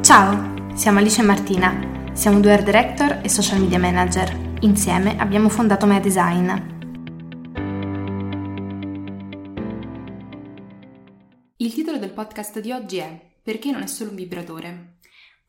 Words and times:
Ciao, 0.00 0.74
siamo 0.74 0.98
Alice 0.98 1.20
e 1.20 1.24
Martina, 1.24 2.10
siamo 2.12 2.40
due 2.40 2.52
art 2.52 2.64
director 2.64 3.20
e 3.22 3.28
social 3.28 3.60
media 3.60 3.78
manager. 3.78 4.56
Insieme 4.60 5.16
abbiamo 5.18 5.48
fondato 5.48 5.86
Mea 5.86 6.00
Design. 6.00 6.50
Il 11.56 11.72
titolo 11.72 11.98
del 11.98 12.10
podcast 12.10 12.60
di 12.60 12.72
oggi 12.72 12.98
è 12.98 13.20
Perché 13.42 13.70
non 13.70 13.82
è 13.82 13.86
solo 13.86 14.10
un 14.10 14.16
vibratore? 14.16 14.98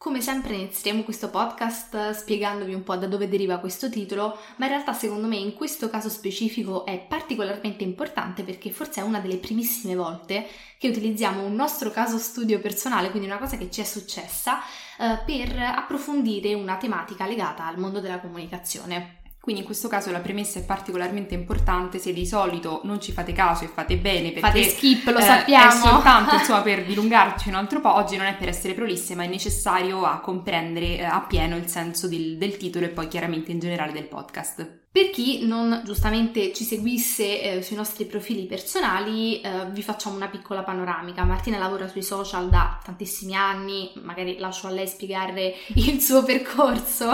Come 0.01 0.19
sempre 0.19 0.55
inizieremo 0.55 1.03
questo 1.03 1.29
podcast 1.29 2.13
spiegandovi 2.13 2.73
un 2.73 2.81
po' 2.81 2.95
da 2.95 3.05
dove 3.05 3.29
deriva 3.29 3.59
questo 3.59 3.87
titolo, 3.87 4.35
ma 4.55 4.65
in 4.65 4.71
realtà 4.71 4.93
secondo 4.93 5.27
me 5.27 5.35
in 5.35 5.53
questo 5.53 5.91
caso 5.91 6.09
specifico 6.09 6.87
è 6.87 6.97
particolarmente 6.97 7.83
importante 7.83 8.41
perché 8.41 8.71
forse 8.71 9.01
è 9.01 9.03
una 9.03 9.19
delle 9.19 9.37
primissime 9.37 9.93
volte 9.93 10.47
che 10.79 10.89
utilizziamo 10.89 11.43
un 11.43 11.53
nostro 11.53 11.91
caso 11.91 12.17
studio 12.17 12.59
personale, 12.59 13.11
quindi 13.11 13.27
una 13.27 13.37
cosa 13.37 13.57
che 13.57 13.69
ci 13.69 13.81
è 13.81 13.83
successa, 13.83 14.61
eh, 14.97 15.19
per 15.23 15.55
approfondire 15.55 16.55
una 16.55 16.77
tematica 16.77 17.27
legata 17.27 17.67
al 17.67 17.77
mondo 17.77 17.99
della 17.99 18.19
comunicazione. 18.19 19.20
Quindi 19.41 19.61
in 19.61 19.67
questo 19.67 19.87
caso 19.87 20.11
la 20.11 20.19
premessa 20.19 20.59
è 20.59 20.63
particolarmente 20.63 21.33
importante 21.33 21.97
se 21.97 22.13
di 22.13 22.27
solito 22.27 22.81
non 22.83 23.01
ci 23.01 23.11
fate 23.11 23.33
caso 23.33 23.63
e 23.63 23.69
fate 23.69 23.97
bene 23.97 24.31
perché 24.31 24.39
fate 24.39 24.69
skip, 24.69 25.07
lo 25.07 25.17
eh, 25.17 25.23
sappiamo. 25.23 25.67
È 25.67 25.87
soltanto 25.87 26.35
insomma 26.35 26.61
per 26.61 26.85
dilungarci 26.85 27.49
un 27.49 27.55
altro 27.55 27.81
po', 27.81 27.91
oggi 27.95 28.17
non 28.17 28.27
è 28.27 28.35
per 28.35 28.49
essere 28.49 28.75
prolisse 28.75 29.15
ma 29.15 29.23
è 29.23 29.27
necessario 29.27 30.05
a 30.05 30.19
comprendere 30.19 30.99
eh, 30.99 31.03
appieno 31.03 31.55
il 31.55 31.67
senso 31.67 32.07
del, 32.07 32.37
del 32.37 32.55
titolo 32.57 32.85
e 32.85 32.89
poi 32.89 33.07
chiaramente 33.07 33.51
in 33.51 33.57
generale 33.57 33.91
del 33.91 34.05
podcast. 34.05 34.80
Per 34.93 35.09
chi 35.09 35.45
non 35.47 35.83
giustamente 35.85 36.51
ci 36.51 36.65
seguisse 36.65 37.41
eh, 37.41 37.61
sui 37.61 37.77
nostri 37.77 38.03
profili 38.03 38.45
personali, 38.45 39.39
eh, 39.39 39.67
vi 39.69 39.81
facciamo 39.81 40.17
una 40.17 40.27
piccola 40.27 40.63
panoramica. 40.63 41.23
Martina 41.23 41.57
lavora 41.57 41.87
sui 41.87 42.03
social 42.03 42.49
da 42.49 42.77
tantissimi 42.83 43.33
anni, 43.33 43.89
magari 44.03 44.37
lascio 44.37 44.67
a 44.67 44.71
lei 44.71 44.89
spiegare 44.89 45.53
il 45.75 46.01
suo 46.01 46.23
percorso. 46.23 47.05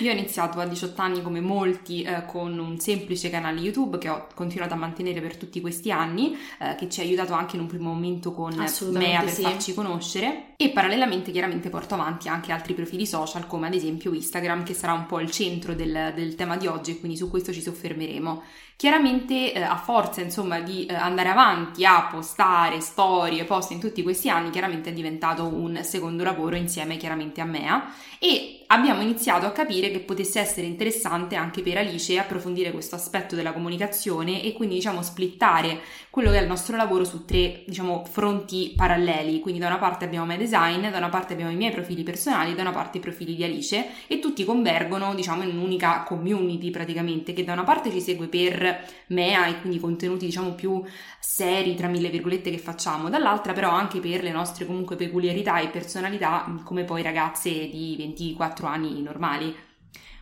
Io 0.00 0.10
ho 0.10 0.12
iniziato 0.12 0.58
a 0.58 0.66
18 0.66 1.00
anni 1.00 1.22
come 1.22 1.40
molti 1.40 2.02
eh, 2.02 2.24
con 2.26 2.58
un 2.58 2.80
semplice 2.80 3.30
canale 3.30 3.60
YouTube 3.60 3.98
che 3.98 4.08
ho 4.08 4.26
continuato 4.34 4.74
a 4.74 4.76
mantenere 4.76 5.20
per 5.20 5.36
tutti 5.36 5.60
questi 5.60 5.92
anni, 5.92 6.36
eh, 6.58 6.74
che 6.74 6.88
ci 6.88 6.98
ha 6.98 7.04
aiutato 7.04 7.34
anche 7.34 7.54
in 7.54 7.62
un 7.62 7.68
primo 7.68 7.92
momento 7.92 8.32
con 8.32 8.52
Mea 8.90 9.20
per 9.20 9.30
sì. 9.30 9.42
farci 9.42 9.74
conoscere 9.74 10.54
e 10.56 10.70
parallelamente 10.70 11.30
chiaramente 11.30 11.70
porto 11.70 11.94
avanti 11.94 12.28
anche 12.28 12.52
altri 12.52 12.74
profili 12.74 13.06
social 13.06 13.46
come 13.46 13.68
ad 13.68 13.74
esempio 13.74 14.12
Instagram 14.12 14.64
che 14.64 14.74
sarà 14.74 14.92
un 14.92 15.06
po' 15.06 15.20
il 15.20 15.30
centro 15.30 15.74
del, 15.74 16.12
del 16.14 16.34
tema 16.34 16.56
di 16.56 16.66
oggi 16.66 16.79
oggi 16.80 16.92
e 16.92 16.98
quindi 16.98 17.16
su 17.16 17.30
questo 17.30 17.52
ci 17.52 17.60
soffermeremo. 17.60 18.42
Chiaramente 18.76 19.52
eh, 19.52 19.62
a 19.62 19.76
forza 19.76 20.22
insomma 20.22 20.60
di 20.60 20.86
eh, 20.86 20.94
andare 20.94 21.28
avanti 21.28 21.84
a 21.84 22.08
postare 22.10 22.80
storie, 22.80 23.44
post 23.44 23.70
in 23.70 23.78
tutti 23.78 24.02
questi 24.02 24.28
anni, 24.28 24.50
chiaramente 24.50 24.90
è 24.90 24.92
diventato 24.92 25.44
un 25.44 25.80
secondo 25.84 26.24
lavoro 26.24 26.56
insieme 26.56 26.96
chiaramente 26.96 27.40
a 27.40 27.44
Mea 27.44 27.92
e 28.18 28.59
abbiamo 28.72 29.02
iniziato 29.02 29.46
a 29.46 29.50
capire 29.50 29.90
che 29.90 30.00
potesse 30.00 30.38
essere 30.38 30.66
interessante 30.66 31.34
anche 31.34 31.60
per 31.62 31.78
Alice 31.78 32.16
approfondire 32.18 32.70
questo 32.70 32.94
aspetto 32.94 33.34
della 33.34 33.52
comunicazione 33.52 34.42
e 34.42 34.52
quindi 34.52 34.76
diciamo 34.76 35.02
splittare 35.02 35.80
quello 36.08 36.30
che 36.30 36.38
è 36.38 36.42
il 36.42 36.46
nostro 36.46 36.76
lavoro 36.76 37.04
su 37.04 37.24
tre 37.24 37.62
diciamo 37.66 38.04
fronti 38.08 38.72
paralleli, 38.76 39.40
quindi 39.40 39.60
da 39.60 39.66
una 39.66 39.78
parte 39.78 40.04
abbiamo 40.04 40.26
Mea 40.26 40.36
Design, 40.36 40.88
da 40.88 40.98
una 40.98 41.08
parte 41.08 41.32
abbiamo 41.32 41.50
i 41.50 41.56
miei 41.56 41.72
profili 41.72 42.02
personali, 42.02 42.54
da 42.54 42.62
una 42.62 42.70
parte 42.70 42.98
i 42.98 43.00
profili 43.00 43.34
di 43.34 43.44
Alice 43.44 43.86
e 44.06 44.20
tutti 44.20 44.44
convergono 44.44 45.14
diciamo 45.14 45.42
in 45.42 45.50
un'unica 45.50 46.04
community 46.04 46.70
praticamente 46.70 47.32
che 47.32 47.44
da 47.44 47.52
una 47.52 47.64
parte 47.64 47.90
ci 47.90 48.00
segue 48.00 48.28
per 48.28 48.84
mea 49.08 49.46
e 49.46 49.60
quindi 49.60 49.80
contenuti 49.80 50.26
diciamo 50.26 50.52
più 50.52 50.82
seri 51.18 51.74
tra 51.74 51.88
mille 51.88 52.08
virgolette 52.08 52.50
che 52.50 52.58
facciamo, 52.58 53.10
dall'altra 53.10 53.52
però 53.52 53.70
anche 53.70 53.98
per 53.98 54.22
le 54.22 54.30
nostre 54.30 54.64
comunque 54.64 54.94
peculiarità 54.94 55.58
e 55.58 55.68
personalità 55.68 56.46
come 56.64 56.84
poi 56.84 57.02
ragazze 57.02 57.50
di 57.50 57.96
24 57.98 58.59
anni 58.66 59.00
normali. 59.02 59.68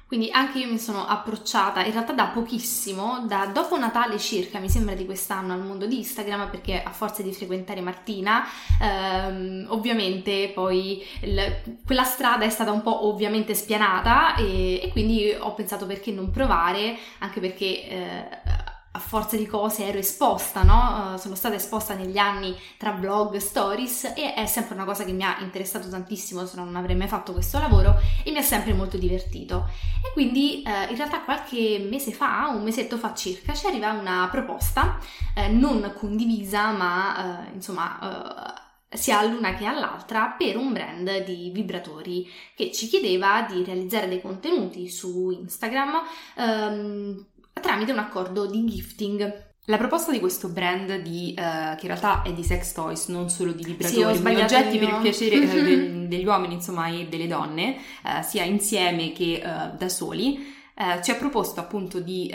Quindi 0.09 0.31
anche 0.31 0.61
io 0.61 0.69
mi 0.69 0.79
sono 0.79 1.07
approcciata 1.07 1.85
in 1.85 1.93
realtà 1.93 2.15
da 2.15 2.29
pochissimo, 2.29 3.27
da 3.27 3.45
dopo 3.45 3.77
Natale 3.77 4.19
circa, 4.19 4.59
mi 4.59 4.71
sembra 4.71 4.95
di 4.95 5.05
quest'anno, 5.05 5.53
al 5.53 5.61
mondo 5.61 5.85
di 5.85 5.99
Instagram, 5.99 6.49
perché 6.49 6.83
a 6.83 6.93
forza 6.93 7.23
di 7.23 7.31
frequentare 7.31 7.83
Martina, 7.83 8.43
ehm, 8.81 9.67
ovviamente 9.69 10.51
poi 10.55 11.05
il, 11.21 11.61
quella 11.85 12.05
strada 12.05 12.47
è 12.47 12.49
stata 12.49 12.73
un 12.73 12.81
po' 12.81 13.07
ovviamente 13.07 13.53
spianata 13.55 14.35
e, 14.37 14.81
e, 14.83 14.89
quindi 14.93 15.31
ho 15.39 15.53
pensato 15.53 15.85
perché 15.85 16.11
non 16.11 16.31
provare, 16.31 16.97
anche 17.19 17.41
perché... 17.41 17.89
Eh, 17.89 18.48
a 18.99 19.01
forza 19.01 19.37
di 19.37 19.47
cose 19.47 19.87
ero 19.87 19.99
esposta, 19.99 20.63
no? 20.63 21.13
Uh, 21.15 21.17
sono 21.19 21.37
stata 21.37 21.55
esposta 21.55 21.95
negli 21.95 22.19
anni 22.19 22.55
tra 22.77 22.91
blog, 22.91 23.37
stories 23.37 24.13
e 24.17 24.35
è 24.35 24.45
sempre 24.47 24.75
una 24.75 24.85
cosa 24.85 25.05
che 25.05 25.13
mi 25.13 25.23
ha 25.23 25.39
interessato 25.41 25.89
tantissimo, 25.89 26.45
se 26.45 26.57
no 26.57 26.65
non 26.65 26.77
avrei 26.77 26.97
mai 26.97 27.09
fatto 27.09 27.33
questo 27.33 27.59
lavoro 27.59 27.97
e 28.25 28.31
mi 28.31 28.39
ha 28.39 28.43
sempre 28.43 28.75
molto 28.75 28.99
divertito. 28.99 29.69
E 30.05 30.13
quindi 30.13 30.63
uh, 30.67 30.91
in 30.91 30.97
realtà 30.97 31.21
qualche 31.21 31.87
mese 31.89 32.13
fa, 32.13 32.51
un 32.53 32.63
mesetto 32.63 32.99
fa 32.99 33.15
circa, 33.15 33.55
ci 33.55 33.67
arriva 33.67 33.93
una 33.93 34.29
proposta 34.31 34.99
uh, 35.37 35.57
non 35.57 35.93
condivisa, 35.97 36.73
ma 36.73 37.47
insomma 37.53 38.67
sia 38.91 39.19
all'una 39.19 39.55
che 39.55 39.67
all'altra 39.67 40.35
per 40.39 40.57
un 40.57 40.73
brand 40.73 41.25
di 41.25 41.51
vibratori 41.53 42.27
che 42.55 42.73
ci 42.73 42.89
chiedeva 42.89 43.43
di 43.43 43.63
realizzare 43.63 44.09
dei 44.09 44.21
contenuti 44.21 44.89
su 44.89 45.31
Instagram 45.31 46.01
um, 46.37 47.27
tramite 47.61 47.93
un 47.93 47.99
accordo 47.99 48.47
di 48.47 48.65
gifting. 48.65 49.47
La 49.67 49.77
proposta 49.77 50.11
di 50.11 50.19
questo 50.19 50.49
brand 50.49 50.97
di, 51.03 51.35
uh, 51.37 51.77
che 51.77 51.83
in 51.83 51.89
realtà 51.89 52.23
è 52.23 52.33
di 52.33 52.43
sex 52.43 52.73
toys, 52.73 53.09
non 53.09 53.29
solo 53.29 53.53
di 53.53 53.65
vibratori, 53.65 54.17
sì, 54.17 54.23
di 54.23 54.35
oggetti 54.41 54.79
per 54.79 54.89
il 54.89 54.99
piacere 55.03 55.37
uh, 55.37 56.07
degli 56.09 56.25
uomini 56.25 56.55
insomma 56.55 56.89
e 56.89 57.07
delle 57.07 57.27
donne, 57.27 57.77
uh, 58.05 58.23
sia 58.23 58.45
insieme 58.45 59.13
che 59.13 59.43
da 59.77 59.89
soli, 59.89 60.57
ci 61.03 61.11
ha 61.11 61.15
proposto 61.17 61.59
appunto 61.59 61.99
di 61.99 62.33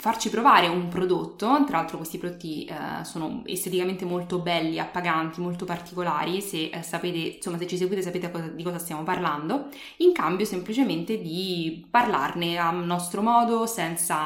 farci 0.00 0.30
provare 0.30 0.66
un 0.66 0.88
prodotto, 0.88 1.62
tra 1.66 1.76
l'altro 1.76 1.98
questi 1.98 2.16
prodotti 2.16 2.64
eh, 2.64 3.04
sono 3.04 3.42
esteticamente 3.44 4.06
molto 4.06 4.38
belli, 4.38 4.78
appaganti, 4.78 5.42
molto 5.42 5.66
particolari, 5.66 6.40
se 6.40 6.70
eh, 6.72 6.82
sapete, 6.82 7.36
insomma 7.36 7.58
se 7.58 7.66
ci 7.66 7.76
seguite 7.76 8.00
sapete 8.00 8.30
cosa, 8.30 8.46
di 8.46 8.62
cosa 8.62 8.78
stiamo 8.78 9.02
parlando, 9.02 9.68
in 9.98 10.12
cambio 10.12 10.46
semplicemente 10.46 11.20
di 11.20 11.86
parlarne 11.90 12.56
a 12.56 12.70
nostro 12.70 13.20
modo, 13.20 13.66
senza 13.66 14.16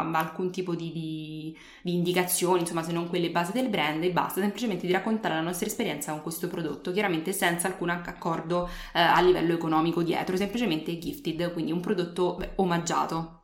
alcun 0.00 0.50
tipo 0.50 0.74
di, 0.74 0.90
di, 0.90 1.56
di 1.82 1.94
indicazioni, 1.94 2.62
insomma 2.62 2.82
se 2.82 2.90
non 2.90 3.08
quelle 3.08 3.30
base 3.30 3.52
del 3.52 3.68
brand 3.68 4.02
e 4.02 4.10
basta, 4.10 4.40
semplicemente 4.40 4.84
di 4.88 4.92
raccontare 4.92 5.34
la 5.34 5.42
nostra 5.42 5.68
esperienza 5.68 6.10
con 6.10 6.22
questo 6.22 6.48
prodotto, 6.48 6.90
chiaramente 6.90 7.32
senza 7.32 7.68
alcun 7.68 7.90
accordo 7.90 8.68
eh, 8.92 8.98
a 8.98 9.20
livello 9.20 9.52
economico 9.52 10.02
dietro, 10.02 10.36
semplicemente 10.36 10.98
gifted, 10.98 11.52
quindi 11.52 11.70
un 11.70 11.78
prodotto 11.78 12.42
omaggiato. 12.56 13.39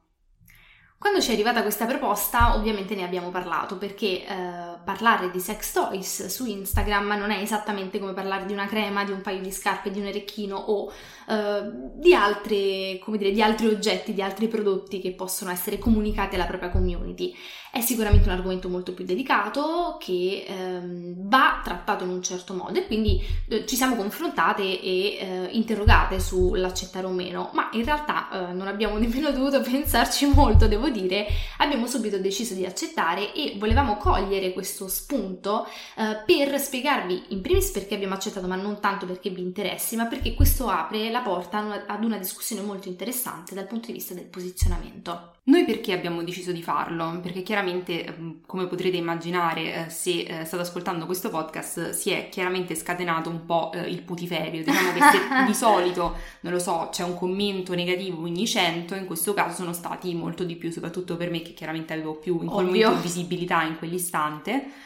Quando 0.99 1.21
ci 1.21 1.31
è 1.31 1.35
arrivata 1.35 1.61
questa 1.61 1.85
proposta, 1.85 2.57
ovviamente 2.57 2.95
ne 2.95 3.05
abbiamo 3.05 3.29
parlato 3.29 3.77
perché 3.77 4.27
eh, 4.27 4.79
parlare 4.83 5.31
di 5.31 5.41
sex 5.41 5.73
toys 5.73 6.27
su 6.27 6.47
Instagram 6.47 7.19
non 7.19 7.31
è 7.31 7.39
esattamente 7.39 7.99
come 7.99 8.15
parlare 8.15 8.47
di 8.47 8.55
una 8.55 8.67
crema, 8.67 9.05
di 9.05 9.13
un 9.13 9.21
paio 9.21 9.41
di 9.41 9.53
scarpe, 9.53 9.91
di 9.91 10.01
un 10.01 10.07
orecchino 10.07 10.57
o 10.57 10.91
eh, 11.29 11.71
di, 11.95 12.15
altre, 12.15 13.01
dire, 13.05 13.33
di 13.33 13.43
altri 13.43 13.67
oggetti, 13.67 14.15
di 14.15 14.23
altri 14.23 14.47
prodotti 14.47 15.01
che 15.01 15.13
possono 15.13 15.51
essere 15.51 15.79
comunicati 15.79 16.37
alla 16.37 16.45
propria 16.45 16.71
community. 16.71 17.35
È 17.73 17.81
sicuramente 17.81 18.29
un 18.29 18.35
argomento 18.35 18.69
molto 18.69 18.95
più 18.95 19.05
delicato 19.05 19.97
che 19.99 20.47
ehm, 20.47 21.29
va 21.29 21.61
trattato 21.63 22.05
in 22.05 22.11
un 22.11 22.23
certo 22.23 22.55
modo 22.55 22.79
e 22.79 22.87
quindi 22.87 23.21
eh, 23.49 23.67
ci 23.67 23.77
siamo 23.77 23.97
confrontate 23.97 24.63
e 24.63 25.19
eh, 25.19 25.49
interrogate 25.51 26.21
sull'accettare 26.21 27.07
o 27.07 27.11
meno, 27.11 27.51
ma 27.53 27.69
in 27.73 27.85
realtà 27.85 28.53
non 28.53 28.67
abbiamo 28.69 28.97
nemmeno 28.99 29.31
dovuto 29.31 29.61
pensarci 29.61 30.27
molto, 30.27 30.69
devo 30.69 30.89
dire, 30.89 31.27
abbiamo 31.59 31.87
subito 31.87 32.19
deciso 32.19 32.55
di 32.55 32.65
accettare 32.65 33.35
e 33.35 33.57
volevamo 33.59 33.97
cogliere 33.97 34.53
questo 34.53 34.89
spunto 34.89 35.67
per 35.95 36.59
spiegarvi 36.59 37.25
in 37.29 37.41
primis 37.41 37.71
perché 37.71 37.95
abbiamo 37.95 38.15
accettato, 38.15 38.47
ma 38.47 38.57
non 38.57 38.81
tanto 38.81 39.07
perché 39.07 39.31
vi 39.31 39.41
interessi, 39.41 39.97
ma 39.97 40.07
perché 40.07 40.35
questo 40.35 40.69
apre 40.69 41.11
la 41.17 41.23
porta 41.23 41.87
ad 41.87 42.05
una 42.05 42.19
discussione 42.19 42.63
molto 42.63 42.89
interessante 42.89 43.55
dal 43.55 43.67
punto 43.67 43.87
di 43.87 43.95
vista 43.95 44.15
del 44.15 44.25
posizionamento. 44.25 45.35
Noi 45.45 45.65
perché 45.65 45.93
abbiamo 45.93 46.23
deciso 46.23 46.51
di 46.51 46.63
farlo? 46.63 47.21
Perché 47.23 47.43
chiaramente, 47.43 48.05
ehm, 48.05 48.41
come 48.47 48.67
potrete 48.67 48.97
immaginare, 48.97 49.87
eh, 49.87 49.91
se 49.91 50.23
eh, 50.23 50.45
state 50.45 50.63
ascoltando 50.63 51.07
questo 51.07 51.31
podcast, 51.31 51.91
si 51.91 52.11
è 52.11 52.29
chiaramente 52.29 52.75
scatenato 52.75 53.31
un 53.31 53.47
po' 53.47 53.71
eh, 53.73 53.89
il 53.89 54.03
putiferio. 54.03 54.65
Diciamo 54.65 54.93
che 54.93 55.01
se 55.01 55.45
di 55.47 55.55
solito, 55.55 56.17
non 56.41 56.53
lo 56.53 56.59
so, 56.59 56.89
c'è 56.91 57.05
un 57.05 57.17
commento 57.17 57.75
negativo 57.75 58.23
ogni 58.23 58.47
100, 58.47 58.97
in 58.97 59.07
questo 59.07 59.35
caso 59.35 59.55
sono 59.55 59.73
stati 59.73 60.15
molto 60.15 60.43
di 60.43 60.57
più, 60.57 60.71
soprattutto 60.71 61.17
per 61.17 61.31
me 61.31 61.43
che 61.43 61.55
chiaramente 61.55 61.93
avevo 61.93 62.17
più 62.17 62.41
in 62.43 62.49
quel 62.49 62.67
momento 62.67 63.01
visibilità 63.01 63.63
in 63.63 63.79
quell'istante 63.79 64.85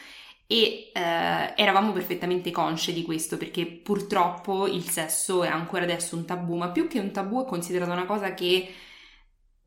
e 0.51 0.91
eh, 0.93 1.53
eravamo 1.55 1.93
perfettamente 1.93 2.51
consce 2.51 2.91
di 2.91 3.03
questo 3.03 3.37
perché 3.37 3.65
purtroppo 3.65 4.67
il 4.67 4.83
sesso 4.83 5.45
è 5.45 5.47
ancora 5.47 5.83
adesso 5.83 6.17
un 6.17 6.25
tabù, 6.25 6.57
ma 6.57 6.71
più 6.71 6.89
che 6.89 6.99
un 6.99 7.11
tabù 7.11 7.41
è 7.41 7.47
considerato 7.47 7.93
una 7.93 8.03
cosa 8.03 8.33
che 8.33 8.69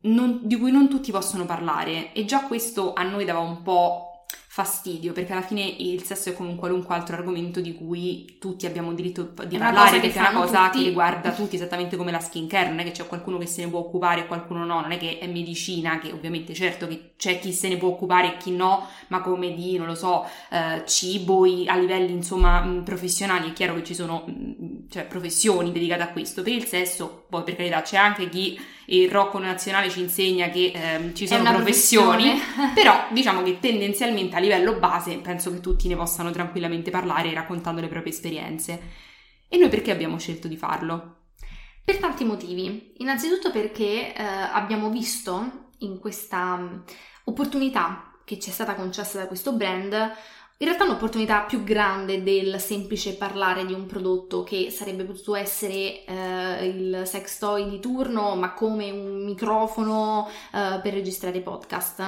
non, 0.01 0.41
di 0.43 0.55
cui 0.55 0.69
non 0.69 0.87
tutti 0.87 1.11
possono 1.11 1.45
parlare. 1.45 2.13
E 2.13 2.25
già 2.25 2.43
questo 2.43 2.93
a 2.93 3.01
noi 3.01 3.25
dava 3.25 3.39
un 3.39 3.63
po' 3.63 4.14
fastidio, 4.55 5.11
perché 5.11 5.33
alla 5.33 5.41
fine 5.41 5.63
il 5.63 6.01
sesso 6.03 6.29
è 6.29 6.33
come 6.33 6.47
un 6.47 6.55
qualunque 6.55 6.95
altro 6.95 7.17
argomento 7.17 7.59
di 7.59 7.75
cui 7.75 8.37
tutti 8.39 8.65
abbiamo 8.65 8.93
diritto 8.93 9.33
di 9.45 9.57
parlare, 9.57 9.99
perché 9.99 10.17
è 10.17 10.29
una 10.29 10.31
cosa 10.31 10.67
tutti. 10.67 10.77
che 10.77 10.87
riguarda 10.87 11.33
tutti, 11.33 11.57
esattamente 11.57 11.97
come 11.97 12.09
la 12.09 12.21
skincare, 12.21 12.69
non 12.69 12.79
è 12.79 12.85
che 12.85 12.91
c'è 12.91 13.05
qualcuno 13.05 13.37
che 13.37 13.47
se 13.47 13.65
ne 13.65 13.69
può 13.69 13.79
occupare 13.79 14.21
e 14.21 14.27
qualcuno 14.27 14.63
no, 14.63 14.79
non 14.79 14.93
è 14.93 14.97
che 14.97 15.17
è 15.17 15.27
medicina, 15.27 15.99
che 15.99 16.13
ovviamente 16.13 16.53
certo 16.53 16.87
che 16.87 17.15
c'è 17.17 17.37
chi 17.37 17.51
se 17.51 17.67
ne 17.67 17.75
può 17.75 17.89
occupare 17.89 18.27
e 18.27 18.37
chi 18.37 18.51
no, 18.51 18.87
ma 19.07 19.19
come 19.19 19.53
di, 19.53 19.75
non 19.75 19.87
lo 19.87 19.95
so, 19.95 20.25
eh, 20.49 20.83
cibo 20.85 21.43
a 21.43 21.75
livelli 21.75 22.13
insomma 22.13 22.65
professionali, 22.81 23.49
è 23.49 23.53
chiaro 23.53 23.75
che 23.75 23.83
ci 23.83 23.93
sono 23.93 24.23
cioè, 24.89 25.03
professioni 25.03 25.73
dedicate 25.73 26.03
a 26.03 26.11
questo, 26.13 26.43
per 26.43 26.53
il 26.53 26.63
sesso 26.63 27.24
poi 27.35 27.43
per 27.43 27.55
carità 27.55 27.81
c'è 27.81 27.97
anche 27.97 28.29
chi 28.29 28.59
il 28.85 29.09
Rocco 29.09 29.39
Nazionale 29.39 29.89
ci 29.89 29.99
insegna 29.99 30.49
che 30.49 30.71
eh, 30.73 31.13
ci 31.13 31.27
sono 31.27 31.51
professioni, 31.51 32.39
però 32.73 33.07
diciamo 33.09 33.41
che 33.43 33.59
tendenzialmente 33.59 34.35
a 34.35 34.39
livello 34.39 34.77
base 34.77 35.17
penso 35.17 35.51
che 35.51 35.59
tutti 35.59 35.87
ne 35.87 35.95
possano 35.95 36.31
tranquillamente 36.31 36.91
parlare 36.91 37.33
raccontando 37.33 37.81
le 37.81 37.87
proprie 37.87 38.13
esperienze. 38.13 38.81
E 39.47 39.57
noi 39.57 39.69
perché 39.69 39.91
abbiamo 39.91 40.17
scelto 40.17 40.47
di 40.47 40.57
farlo? 40.57 41.17
Per 41.83 41.97
tanti 41.97 42.23
motivi. 42.23 42.93
Innanzitutto 42.97 43.51
perché 43.51 44.15
eh, 44.15 44.23
abbiamo 44.23 44.89
visto 44.89 45.71
in 45.79 45.99
questa 45.99 46.55
mm, 46.55 46.79
opportunità 47.25 48.11
che 48.23 48.39
ci 48.39 48.49
è 48.49 48.53
stata 48.53 48.75
concessa 48.75 49.19
da 49.19 49.27
questo 49.27 49.53
brand 49.53 49.93
in 50.57 50.67
realtà 50.67 50.85
un'opportunità 50.85 51.41
più 51.41 51.65
grande 51.65 52.23
del 52.23 52.61
semplice 52.61 53.15
parlare 53.15 53.65
di 53.65 53.73
un 53.73 53.87
prodotto 53.87 54.43
che 54.43 54.71
sarebbe 54.71 55.03
potuto 55.03 55.35
essere 55.35 56.05
eh, 56.05 56.65
il 56.67 57.01
sex 57.05 57.39
toy 57.39 57.69
di 57.69 57.81
turno, 57.81 58.35
ma 58.35 58.53
come 58.53 58.89
un 58.89 59.25
microfono 59.25 60.29
eh, 60.53 60.79
per 60.81 60.93
registrare 60.93 61.41
podcast. 61.41 61.99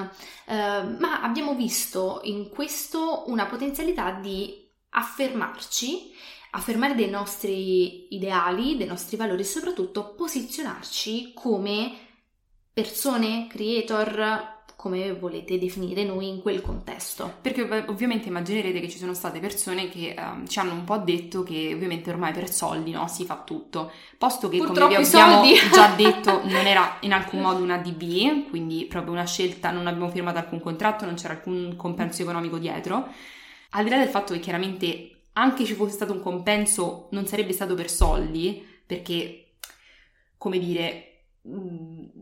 Eh, 0.46 0.54
ma 0.54 1.22
abbiamo 1.22 1.56
visto 1.56 2.22
in 2.24 2.48
questo 2.48 3.26
una 3.28 3.48
potenzialità 3.48 4.12
di 4.12 4.66
affermarci, 4.92 6.14
affermare 6.52 6.96
dei 6.96 7.10
nostri 7.10 8.16
ideali, 8.16 8.78
dei 8.78 8.88
nostri 8.88 9.18
valori 9.18 9.42
e 9.42 9.46
soprattutto 9.46 10.14
posizionarci 10.16 11.34
come 11.34 11.92
persone, 12.72 13.48
creator, 13.48 14.56
come 14.78 15.12
volete 15.14 15.58
definire 15.58 16.04
noi 16.04 16.30
in 16.30 16.40
quel 16.40 16.62
contesto. 16.62 17.40
Perché 17.42 17.64
ovviamente 17.88 18.28
immaginerete 18.28 18.80
che 18.80 18.88
ci 18.88 19.00
sono 19.00 19.16
state 19.16 19.40
persone 19.40 19.90
che 19.90 20.14
um, 20.16 20.46
ci 20.46 20.60
hanno 20.60 20.74
un 20.74 20.84
po' 20.84 21.00
detto 21.00 21.42
che 21.42 21.74
ovviamente 21.74 22.12
ormai 22.12 22.32
per 22.32 22.48
soldi 22.48 22.92
no, 22.92 23.08
si 23.08 23.26
fa 23.26 23.42
tutto, 23.44 23.92
posto 24.20 24.48
che 24.50 24.58
Purtroppo 24.58 24.94
come 24.94 25.04
vi 25.04 25.18
abbiamo 25.18 25.42
già 25.74 25.96
detto 25.96 26.44
non 26.46 26.68
era 26.68 26.98
in 27.02 27.12
alcun 27.12 27.42
modo 27.42 27.64
una 27.64 27.78
DB, 27.78 28.50
quindi 28.50 28.86
proprio 28.86 29.14
una 29.14 29.26
scelta, 29.26 29.72
non 29.72 29.88
abbiamo 29.88 30.12
firmato 30.12 30.38
alcun 30.38 30.62
contratto, 30.62 31.06
non 31.06 31.16
c'era 31.16 31.34
alcun 31.34 31.76
compenso 31.76 32.22
economico 32.22 32.60
dietro. 32.60 33.08
Al 33.72 33.84
di 33.84 33.90
là 33.90 33.98
del 33.98 34.10
fatto 34.10 34.34
che 34.34 34.40
chiaramente 34.40 35.24
anche 35.34 35.66
ci 35.66 35.74
fosse 35.74 35.96
stato 35.96 36.14
un 36.14 36.22
compenso 36.22 37.08
non 37.12 37.26
sarebbe 37.26 37.52
stato 37.52 37.74
per 37.74 37.90
soldi, 37.90 38.64
perché 38.86 39.54
come 40.38 40.60
dire 40.60 41.02
a 41.48 42.17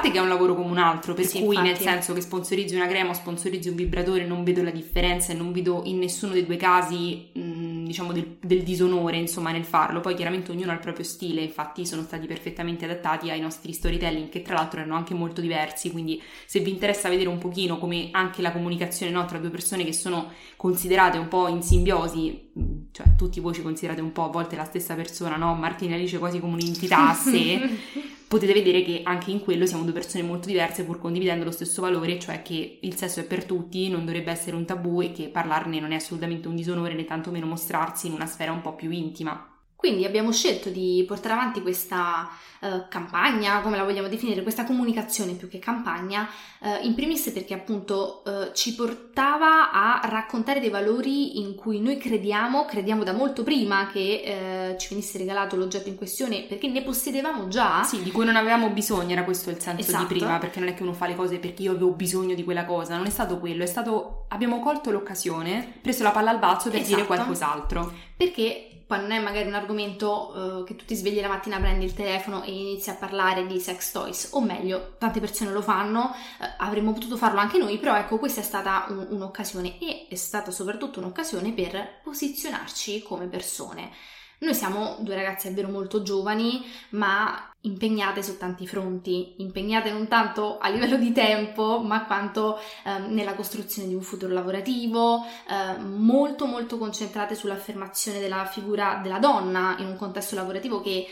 parte 0.00 0.10
che 0.10 0.18
è 0.18 0.20
un 0.20 0.28
lavoro 0.28 0.54
come 0.54 0.70
un 0.70 0.78
altro, 0.78 1.14
per 1.14 1.26
sì, 1.26 1.40
cui 1.40 1.56
infatti. 1.56 1.68
nel 1.68 1.78
senso 1.78 2.12
che 2.14 2.20
sponsorizzi 2.22 2.74
una 2.74 2.86
crema 2.86 3.10
o 3.10 3.12
sponsorizzi 3.12 3.68
un 3.68 3.74
vibratore 3.74 4.24
non 4.26 4.42
vedo 4.42 4.62
la 4.62 4.70
differenza 4.70 5.32
e 5.32 5.36
non 5.36 5.52
vedo 5.52 5.82
in 5.84 5.98
nessuno 5.98 6.32
dei 6.32 6.46
due 6.46 6.56
casi, 6.56 7.28
mh, 7.32 7.84
diciamo, 7.84 8.12
del, 8.12 8.36
del, 8.40 8.62
disonore, 8.62 9.18
insomma, 9.18 9.50
nel 9.50 9.64
farlo. 9.64 10.00
Poi 10.00 10.14
chiaramente 10.14 10.50
ognuno 10.50 10.70
ha 10.70 10.74
il 10.74 10.80
proprio 10.80 11.04
stile, 11.04 11.42
infatti 11.42 11.86
sono 11.86 12.02
stati 12.02 12.26
perfettamente 12.26 12.86
adattati 12.86 13.30
ai 13.30 13.40
nostri 13.40 13.72
storytelling, 13.72 14.28
che 14.28 14.42
tra 14.42 14.54
l'altro 14.54 14.80
erano 14.80 14.96
anche 14.96 15.14
molto 15.14 15.40
diversi, 15.40 15.90
quindi 15.90 16.20
se 16.46 16.60
vi 16.60 16.70
interessa 16.70 17.08
vedere 17.08 17.28
un 17.28 17.38
pochino 17.38 17.78
come 17.78 18.08
anche 18.12 18.42
la 18.42 18.52
comunicazione 18.52 19.12
no, 19.12 19.24
tra 19.26 19.38
due 19.38 19.50
persone 19.50 19.84
che 19.84 19.92
sono 19.92 20.32
considerate 20.56 21.18
un 21.18 21.28
po' 21.28 21.48
in 21.48 21.62
simbiosi, 21.62 22.48
cioè 22.92 23.14
tutti 23.16 23.40
voi 23.40 23.54
ci 23.54 23.62
considerate 23.62 24.00
un 24.00 24.12
po' 24.12 24.24
a 24.24 24.28
volte 24.28 24.56
la 24.56 24.64
stessa 24.64 24.94
persona, 24.94 25.36
no? 25.36 25.54
Martina 25.54 25.92
e 25.92 25.98
Alice 25.98 26.18
quasi 26.18 26.40
come 26.40 26.54
un'entità 26.54 27.10
a 27.10 27.14
sé, 27.14 27.60
potete 28.30 28.52
vedere 28.52 28.84
che 28.84 29.00
anche 29.02 29.32
in 29.32 29.40
quello 29.40 29.66
siamo 29.66 29.82
due 29.82 29.92
persone 29.92 30.22
molto 30.22 30.46
diverse 30.46 30.84
pur 30.84 31.00
condividendo 31.00 31.42
lo 31.42 31.50
stesso 31.50 31.82
valore, 31.82 32.16
cioè 32.20 32.42
che 32.42 32.78
il 32.80 32.94
sesso 32.94 33.18
è 33.18 33.24
per 33.24 33.44
tutti, 33.44 33.88
non 33.88 34.04
dovrebbe 34.04 34.30
essere 34.30 34.54
un 34.54 34.64
tabù 34.64 35.02
e 35.02 35.10
che 35.10 35.30
parlarne 35.30 35.80
non 35.80 35.90
è 35.90 35.96
assolutamente 35.96 36.46
un 36.46 36.54
disonore 36.54 36.94
né 36.94 37.04
tantomeno 37.04 37.46
mostrarsi 37.46 38.06
in 38.06 38.12
una 38.12 38.26
sfera 38.26 38.52
un 38.52 38.60
po' 38.60 38.76
più 38.76 38.92
intima. 38.92 39.59
Quindi 39.80 40.04
abbiamo 40.04 40.30
scelto 40.30 40.68
di 40.68 41.02
portare 41.08 41.32
avanti 41.32 41.62
questa 41.62 42.28
uh, 42.60 42.86
campagna, 42.90 43.62
come 43.62 43.78
la 43.78 43.82
vogliamo 43.82 44.08
definire, 44.08 44.42
questa 44.42 44.64
comunicazione 44.64 45.32
più 45.32 45.48
che 45.48 45.58
campagna, 45.58 46.28
uh, 46.58 46.84
in 46.84 46.94
primis 46.94 47.30
perché 47.30 47.54
appunto 47.54 48.22
uh, 48.26 48.52
ci 48.52 48.74
portava 48.74 49.72
a 49.72 50.02
raccontare 50.04 50.60
dei 50.60 50.68
valori 50.68 51.40
in 51.40 51.54
cui 51.54 51.80
noi 51.80 51.96
crediamo, 51.96 52.66
crediamo 52.66 53.04
da 53.04 53.14
molto 53.14 53.42
prima 53.42 53.86
che 53.86 54.76
ci 54.78 54.88
venisse 54.90 55.16
regalato 55.16 55.56
l'oggetto 55.56 55.88
in 55.88 55.96
questione, 55.96 56.42
perché 56.42 56.68
ne 56.68 56.82
possedevamo 56.82 57.48
già. 57.48 57.82
Sì, 57.82 58.02
di 58.02 58.10
cui 58.10 58.26
non 58.26 58.36
avevamo 58.36 58.68
bisogno, 58.68 59.12
era 59.12 59.24
questo 59.24 59.48
il 59.48 59.60
senso 59.60 59.80
esatto. 59.80 60.12
di 60.12 60.18
prima, 60.18 60.36
perché 60.36 60.60
non 60.60 60.68
è 60.68 60.74
che 60.74 60.82
uno 60.82 60.92
fa 60.92 61.06
le 61.06 61.14
cose 61.14 61.38
perché 61.38 61.62
io 61.62 61.70
avevo 61.70 61.92
bisogno 61.92 62.34
di 62.34 62.44
quella 62.44 62.66
cosa, 62.66 62.98
non 62.98 63.06
è 63.06 63.10
stato 63.10 63.38
quello, 63.38 63.62
è 63.62 63.66
stato 63.66 64.26
abbiamo 64.28 64.60
colto 64.60 64.90
l'occasione, 64.90 65.78
preso 65.80 66.02
la 66.02 66.10
palla 66.10 66.30
al 66.30 66.38
balzo 66.38 66.68
per 66.68 66.80
esatto. 66.80 66.94
dire 66.94 67.06
qualcos'altro. 67.06 67.92
Perché 68.14 68.69
poi 68.90 69.02
non 69.02 69.12
è 69.12 69.20
magari 69.20 69.46
un 69.46 69.54
argomento 69.54 70.32
uh, 70.34 70.64
che 70.64 70.74
tu 70.74 70.84
ti 70.84 70.96
svegli 70.96 71.20
la 71.20 71.28
mattina, 71.28 71.60
prendi 71.60 71.84
il 71.84 71.94
telefono 71.94 72.42
e 72.42 72.50
inizi 72.50 72.90
a 72.90 72.94
parlare 72.94 73.46
di 73.46 73.60
sex 73.60 73.92
toys, 73.92 74.30
o 74.32 74.40
meglio, 74.40 74.96
tante 74.98 75.20
persone 75.20 75.52
lo 75.52 75.62
fanno, 75.62 76.12
uh, 76.12 76.44
avremmo 76.56 76.92
potuto 76.92 77.16
farlo 77.16 77.38
anche 77.38 77.56
noi, 77.56 77.78
però 77.78 77.94
ecco, 77.94 78.18
questa 78.18 78.40
è 78.40 78.42
stata 78.42 78.86
un, 78.88 79.06
un'occasione 79.10 79.78
e 79.78 80.08
è 80.08 80.16
stata 80.16 80.50
soprattutto 80.50 80.98
un'occasione 80.98 81.52
per 81.52 82.00
posizionarci 82.02 83.00
come 83.04 83.26
persone. 83.28 83.92
Noi 84.40 84.54
siamo 84.54 84.96
due 85.00 85.16
ragazze 85.16 85.48
davvero 85.48 85.68
molto 85.68 86.02
giovani, 86.02 86.64
ma 86.90 87.52
impegnate 87.62 88.22
su 88.22 88.38
tanti 88.38 88.66
fronti, 88.66 89.34
impegnate 89.36 89.90
non 89.90 90.08
tanto 90.08 90.56
a 90.58 90.70
livello 90.70 90.96
di 90.96 91.12
tempo, 91.12 91.80
ma 91.80 92.06
quanto 92.06 92.56
eh, 92.56 93.00
nella 93.08 93.34
costruzione 93.34 93.88
di 93.88 93.94
un 93.94 94.00
futuro 94.00 94.32
lavorativo, 94.32 95.22
eh, 95.46 95.78
molto 95.78 96.46
molto 96.46 96.78
concentrate 96.78 97.34
sull'affermazione 97.34 98.18
della 98.18 98.46
figura 98.46 99.00
della 99.02 99.18
donna 99.18 99.76
in 99.78 99.86
un 99.86 99.96
contesto 99.96 100.34
lavorativo 100.36 100.80
che 100.80 101.06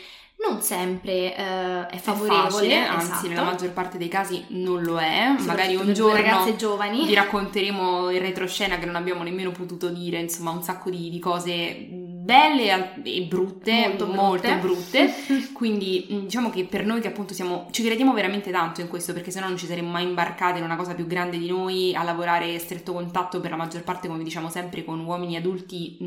non 0.47 0.61
sempre 0.61 1.35
eh, 1.35 1.85
è 1.87 1.97
favorevole, 1.97 2.45
è 2.45 2.49
facile, 2.49 2.85
anzi 2.85 3.11
esatto. 3.11 3.27
nella 3.27 3.43
maggior 3.43 3.71
parte 3.71 3.97
dei 3.99 4.07
casi 4.07 4.45
non 4.49 4.81
lo 4.81 4.97
è. 4.97 5.35
Magari 5.39 5.75
un 5.75 5.93
giorno 5.93 6.45
vi 7.05 7.13
racconteremo 7.13 8.09
in 8.09 8.19
retroscena 8.19 8.79
che 8.79 8.85
non 8.85 8.95
abbiamo 8.95 9.21
nemmeno 9.21 9.51
potuto 9.51 9.89
dire, 9.89 10.17
insomma, 10.17 10.49
un 10.51 10.63
sacco 10.63 10.89
di, 10.89 11.09
di 11.09 11.19
cose 11.19 12.07
belle 12.29 13.03
e 13.03 13.21
brutte, 13.23 13.87
molto, 13.87 14.05
molto 14.05 14.55
brutte. 14.59 15.05
brutte. 15.07 15.51
Quindi 15.53 16.05
diciamo 16.09 16.51
che 16.51 16.65
per 16.65 16.85
noi 16.85 17.01
che 17.01 17.07
appunto 17.07 17.33
siamo, 17.33 17.67
ci 17.71 17.83
crediamo 17.83 18.13
veramente 18.13 18.51
tanto 18.51 18.81
in 18.81 18.87
questo 18.87 19.13
perché 19.13 19.31
sennò 19.31 19.47
non 19.47 19.57
ci 19.57 19.65
saremmo 19.65 19.89
mai 19.89 20.03
imbarcate 20.03 20.59
in 20.59 20.63
una 20.63 20.75
cosa 20.75 20.93
più 20.93 21.07
grande 21.07 21.39
di 21.39 21.47
noi 21.47 21.95
a 21.95 22.03
lavorare 22.03 22.53
a 22.53 22.59
stretto 22.59 22.93
contatto 22.93 23.39
per 23.39 23.49
la 23.49 23.57
maggior 23.57 23.83
parte, 23.83 24.07
come 24.07 24.23
diciamo 24.23 24.49
sempre, 24.49 24.85
con 24.85 24.99
uomini 25.03 25.35
adulti. 25.35 25.97
Mh, 25.99 26.05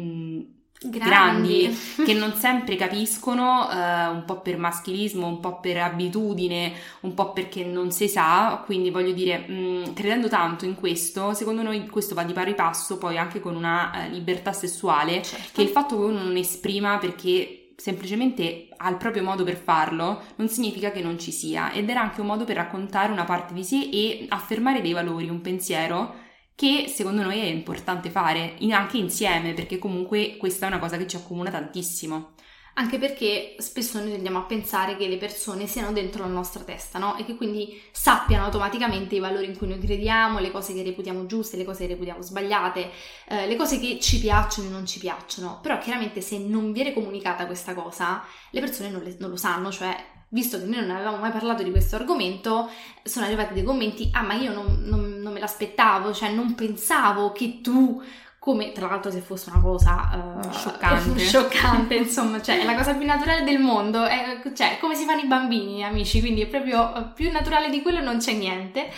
grandi, 0.85 1.63
grandi 1.63 1.79
che 2.05 2.15
non 2.15 2.35
sempre 2.35 2.77
capiscono, 2.77 3.71
eh, 3.71 4.07
un 4.07 4.25
po' 4.25 4.41
per 4.41 4.59
maschilismo, 4.59 5.27
un 5.27 5.41
po' 5.41 5.61
per 5.61 5.79
abitudine, 5.79 6.73
un 7.01 7.15
po' 7.15 7.33
perché 7.33 7.65
non 7.65 7.91
si 7.91 8.09
sa, 8.09 8.63
quindi 8.65 8.91
voglio 8.91 9.13
dire, 9.13 9.45
mh, 9.47 9.53
mm, 9.53 9.83
credendo 9.95 10.29
tanto 10.29 10.65
in 10.65 10.75
questo, 10.75 11.35
secondo 11.35 11.63
noi 11.63 11.87
questo 11.89 12.15
va 12.15 12.25
di 12.25 12.33
pari 12.33 12.55
passo 12.55 12.99
poi 12.99 13.19
anche 13.19 13.41
con 13.41 13.55
una 13.55 14.05
eh, 14.05 14.09
libertà 14.09 14.53
sessuale, 14.53 15.23
certo. 15.23 15.51
che 15.53 15.63
il 15.63 15.69
fatto 15.69 15.97
che 15.97 16.05
uno 16.05 16.23
non 16.23 16.37
esprima 16.37 16.99
perché 16.99 17.63
semplicemente 17.77 18.69
ha 18.77 18.89
il 18.91 18.97
proprio 18.97 19.23
modo 19.23 19.45
per 19.45 19.57
farlo, 19.57 20.23
non 20.37 20.49
significa 20.49 20.91
che 20.93 21.03
non 21.03 21.19
ci 21.19 21.33
sia. 21.33 21.73
Ed 21.73 21.89
era 21.89 22.01
anche 22.01 22.21
un 22.21 22.29
modo 22.29 22.45
per 22.45 22.57
raccontare 22.57 23.11
una 23.11 23.25
parte 23.25 23.55
di 23.55 23.65
sé 23.65 23.89
e 23.91 24.27
affermare 24.29 24.81
dei 24.81 24.93
valori, 24.93 25.29
un 25.29 25.41
pensiero 25.41 26.31
che 26.55 26.87
secondo 26.89 27.23
noi 27.23 27.39
è 27.39 27.45
importante 27.45 28.11
fare 28.11 28.57
anche 28.71 28.99
insieme 28.99 29.55
perché 29.55 29.79
comunque 29.79 30.37
questa 30.39 30.67
è 30.67 30.69
una 30.69 30.79
cosa 30.79 30.97
che 30.97 31.07
ci 31.07 31.17
accomuna 31.17 31.51
tantissimo. 31.51 32.35
Anche 32.75 32.99
perché 32.99 33.57
spesso 33.59 33.99
noi 33.99 34.13
tendiamo 34.13 34.39
a 34.39 34.45
pensare 34.45 34.97
che 34.97 35.07
le 35.07 35.19
persone 35.19 35.67
siano 35.67 35.93
dentro 35.93 36.23
la 36.23 36.31
nostra 36.31 36.65
testa, 36.65 36.99
no? 36.99 37.19
E 37.19 37.25
che 37.27 37.37
quindi 37.37 37.79
sappiano 37.91 38.45
automaticamente 38.47 39.15
i 39.15 39.19
valori 39.19 39.45
in 39.45 39.59
cui 39.59 39.69
noi 39.69 39.79
crediamo, 39.79 40.39
le 40.39 40.51
cose 40.51 40.73
che 40.73 40.83
reputiamo 40.83 41.27
giuste, 41.27 41.59
le 41.59 41.67
cose 41.67 41.81
che 41.81 41.89
reputiamo 41.89 42.23
sbagliate, 42.23 42.91
eh, 43.29 43.47
le 43.47 43.57
cose 43.57 43.79
che 43.79 44.01
ci 44.01 44.19
piacciono 44.21 44.69
e 44.69 44.71
non 44.71 44.87
ci 44.87 44.99
piacciono. 45.01 45.59
Però 45.61 45.77
chiaramente 45.79 46.23
se 46.23 46.39
non 46.39 46.73
viene 46.73 46.95
comunicata 46.95 47.45
questa 47.45 47.75
cosa, 47.75 48.25
le 48.51 48.61
persone 48.61 48.89
non, 48.89 49.03
le, 49.03 49.17
non 49.19 49.29
lo 49.29 49.37
sanno, 49.37 49.71
cioè 49.71 49.95
visto 50.33 50.59
che 50.59 50.65
noi 50.65 50.81
non 50.81 50.97
avevamo 50.97 51.19
mai 51.19 51.31
parlato 51.31 51.63
di 51.63 51.71
questo 51.71 51.97
argomento, 51.97 52.71
sono 53.03 53.27
arrivati 53.27 53.55
dei 53.55 53.63
commenti, 53.63 54.09
ah 54.13 54.23
ma 54.23 54.35
io 54.35 54.53
non, 54.53 54.83
non, 54.85 55.19
non 55.21 55.33
me 55.33 55.41
l'aspettavo, 55.41 56.13
cioè 56.13 56.31
non 56.31 56.55
pensavo 56.55 57.33
che 57.33 57.61
tu 57.61 58.03
come 58.39 58.73
tra 58.73 58.89
l'altro 58.89 59.11
se 59.11 59.21
fosse 59.21 59.51
una 59.51 59.61
cosa 59.61 60.41
uh, 60.43 60.53
scioccante. 60.53 61.21
scioccante, 61.21 61.95
insomma, 61.95 62.41
cioè 62.41 62.61
è 62.61 62.65
la 62.65 62.75
cosa 62.75 62.95
più 62.95 63.07
naturale 63.07 63.45
del 63.45 63.61
mondo, 63.61 64.05
è, 64.05 64.41
cioè 64.55 64.79
come 64.81 64.95
si 64.95 65.05
fanno 65.05 65.21
i 65.21 65.27
bambini, 65.27 65.85
amici, 65.85 66.21
quindi 66.21 66.41
è 66.41 66.47
proprio 66.47 67.13
più 67.15 67.31
naturale 67.31 67.69
di 67.69 67.83
quello 67.83 68.01
non 68.01 68.19
c'è 68.19 68.33
niente. 68.33 68.91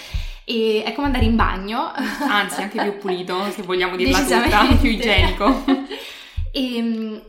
e 0.44 0.82
è 0.86 0.92
come 0.92 1.08
andare 1.08 1.24
in 1.24 1.34
bagno. 1.34 1.92
Anzi, 2.28 2.62
anche 2.62 2.80
più 2.80 2.98
pulito, 2.98 3.50
se 3.50 3.62
vogliamo 3.62 3.96
dirla 3.96 4.22
tutta, 4.22 4.66
più 4.80 4.90
igienico. 4.90 5.64
e 6.52 6.76
ehm, 6.76 7.22